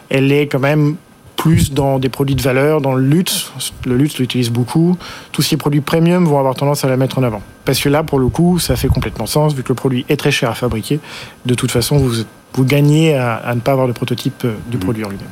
elle 0.10 0.32
est 0.32 0.48
quand 0.48 0.60
même 0.60 0.96
plus 1.38 1.74
dans 1.74 1.98
des 1.98 2.10
produits 2.10 2.36
de 2.36 2.42
valeur, 2.42 2.82
dans 2.82 2.94
le 2.94 3.04
luxe. 3.04 3.52
Le 3.86 3.98
luxe 3.98 4.20
l'utilise 4.20 4.52
beaucoup. 4.52 4.98
Tous 5.32 5.42
ces 5.42 5.58
produits 5.58 5.82
premium 5.82 6.26
vont 6.26 6.38
avoir 6.38 6.54
tendance 6.54 6.86
à 6.86 6.88
la 6.88 6.98
mettre 6.98 7.18
en 7.18 7.24
avant. 7.24 7.42
Parce 7.66 7.80
que 7.80 7.90
là, 7.90 8.04
pour 8.04 8.20
le 8.20 8.28
coup, 8.28 8.60
ça 8.60 8.76
fait 8.76 8.90
complètement 8.90 9.26
sens, 9.26 9.56
vu 9.56 9.64
que 9.64 9.70
le 9.70 9.76
produit 9.76 10.06
est 10.08 10.18
très 10.18 10.30
cher 10.30 10.52
à 10.52 10.54
fabriquer. 10.54 11.00
De 11.48 11.56
toute 11.56 11.72
façon, 11.72 11.98
vous, 11.98 12.26
vous 12.54 12.64
gagnez 12.64 13.16
à, 13.16 13.54
ne 13.56 13.60
pas 13.60 13.72
avoir 13.72 13.88
de 13.88 13.94
prototype 13.94 14.46
euh, 14.46 14.54
du 14.70 14.78
mmh. 14.78 14.80
produit 14.82 15.04
en 15.04 15.10
lui-même 15.10 15.28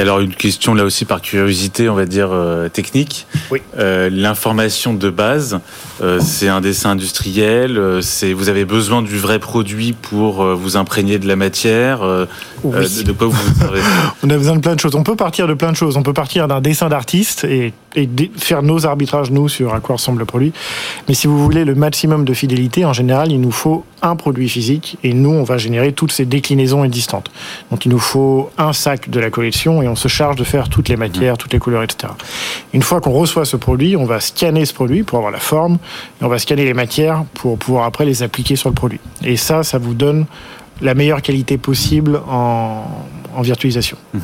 alors 0.00 0.20
une 0.20 0.34
question 0.34 0.74
là 0.74 0.84
aussi 0.84 1.04
par 1.04 1.20
curiosité, 1.20 1.88
on 1.88 1.94
va 1.94 2.06
dire 2.06 2.30
euh, 2.32 2.68
technique. 2.68 3.26
Oui. 3.50 3.60
Euh, 3.78 4.10
L'information 4.10 4.92
de 4.94 5.10
base, 5.10 5.60
euh, 6.02 6.18
c'est 6.20 6.48
un 6.48 6.60
dessin 6.60 6.90
industriel. 6.90 7.80
C'est 8.02 8.32
vous 8.32 8.48
avez 8.48 8.64
besoin 8.64 9.02
du 9.02 9.18
vrai 9.18 9.38
produit 9.38 9.92
pour 9.92 10.44
vous 10.44 10.76
imprégner 10.76 11.18
de 11.18 11.28
la 11.28 11.36
matière. 11.36 12.00
Oui. 12.62 13.04
De, 13.04 13.12
quoi 13.12 13.28
vous 13.28 13.36
On 14.22 14.30
a 14.30 14.36
besoin 14.36 14.56
de 14.56 14.60
plein 14.60 14.74
de 14.74 14.80
choses. 14.80 14.94
On 14.94 15.02
peut 15.02 15.16
partir 15.16 15.46
de 15.46 15.54
plein 15.54 15.70
de 15.70 15.76
choses. 15.76 15.96
On 15.96 16.02
peut 16.02 16.12
partir 16.12 16.48
d'un 16.48 16.60
dessin 16.60 16.88
d'artiste 16.88 17.44
et, 17.44 17.72
et, 17.94 18.08
faire 18.36 18.62
nos 18.62 18.86
arbitrages 18.86 19.30
nous 19.30 19.48
sur 19.48 19.74
à 19.74 19.80
quoi 19.80 19.96
ressemble 19.96 20.18
le 20.18 20.24
produit. 20.24 20.52
Mais 21.08 21.14
si 21.14 21.26
vous 21.26 21.42
voulez 21.42 21.64
le 21.64 21.74
maximum 21.74 22.24
de 22.24 22.34
fidélité, 22.34 22.84
en 22.84 22.92
général, 22.92 23.30
il 23.30 23.40
nous 23.40 23.52
faut 23.52 23.84
un 24.04 24.16
produit 24.16 24.48
physique 24.48 24.98
et 25.02 25.12
nous, 25.12 25.30
on 25.30 25.42
va 25.42 25.58
générer 25.58 25.92
toutes 25.92 26.12
ces 26.12 26.24
déclinaisons 26.24 26.84
existantes. 26.84 27.30
Donc 27.70 27.86
il 27.86 27.90
nous 27.90 27.98
faut 27.98 28.50
un 28.58 28.72
sac 28.72 29.10
de 29.10 29.18
la 29.18 29.30
collection 29.30 29.82
et 29.82 29.88
on 29.88 29.96
se 29.96 30.08
charge 30.08 30.36
de 30.36 30.44
faire 30.44 30.68
toutes 30.68 30.88
les 30.88 30.96
matières, 30.96 31.38
toutes 31.38 31.52
les 31.52 31.58
couleurs, 31.58 31.82
etc. 31.82 32.12
Une 32.72 32.82
fois 32.82 33.00
qu'on 33.00 33.12
reçoit 33.12 33.44
ce 33.44 33.56
produit, 33.56 33.96
on 33.96 34.04
va 34.04 34.20
scanner 34.20 34.64
ce 34.64 34.74
produit 34.74 35.02
pour 35.02 35.18
avoir 35.18 35.32
la 35.32 35.40
forme 35.40 35.78
et 36.20 36.24
on 36.24 36.28
va 36.28 36.38
scanner 36.38 36.64
les 36.64 36.74
matières 36.74 37.24
pour 37.34 37.58
pouvoir 37.58 37.84
après 37.84 38.04
les 38.04 38.22
appliquer 38.22 38.56
sur 38.56 38.68
le 38.68 38.74
produit. 38.74 39.00
Et 39.22 39.36
ça, 39.36 39.62
ça 39.62 39.78
vous 39.78 39.94
donne 39.94 40.26
la 40.80 40.94
meilleure 40.94 41.22
qualité 41.22 41.56
possible 41.56 42.20
en, 42.28 42.84
virtualisation. 43.40 43.96
Mhm. 44.12 44.22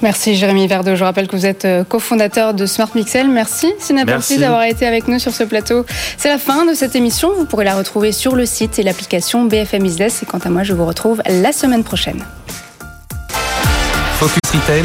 Merci 0.00 0.36
Jérémy 0.36 0.66
Verdeau. 0.66 0.94
Je 0.94 1.04
rappelle 1.04 1.26
que 1.26 1.36
vous 1.36 1.46
êtes 1.46 1.64
euh, 1.64 1.84
cofondateur 1.84 2.54
de 2.54 2.66
Smart 2.66 2.90
Mixel. 2.94 3.28
Merci 3.28 3.72
Merci 4.06 4.38
d'avoir 4.38 4.62
été 4.62 4.86
avec 4.86 5.08
nous 5.08 5.18
sur 5.18 5.32
ce 5.32 5.44
plateau. 5.44 5.84
C'est 6.16 6.28
la 6.28 6.38
fin 6.38 6.64
de 6.66 6.74
cette 6.74 6.94
émission. 6.94 7.32
Vous 7.36 7.44
pourrez 7.44 7.64
la 7.64 7.74
retrouver 7.74 8.12
sur 8.12 8.36
le 8.36 8.46
site 8.46 8.78
et 8.78 8.82
l'application 8.82 9.44
BFM 9.44 9.82
Business. 9.82 10.22
Et 10.22 10.26
quant 10.26 10.38
à 10.38 10.50
moi, 10.50 10.62
je 10.62 10.72
vous 10.72 10.86
retrouve 10.86 11.20
la 11.28 11.52
semaine 11.52 11.82
prochaine. 11.82 12.24
Focus 14.18 14.50
Retail, 14.52 14.84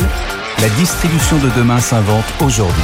la 0.62 0.70
distribution 0.70 1.38
de 1.38 1.50
demain 1.58 1.80
s'invente 1.80 2.26
aujourd'hui. 2.40 2.84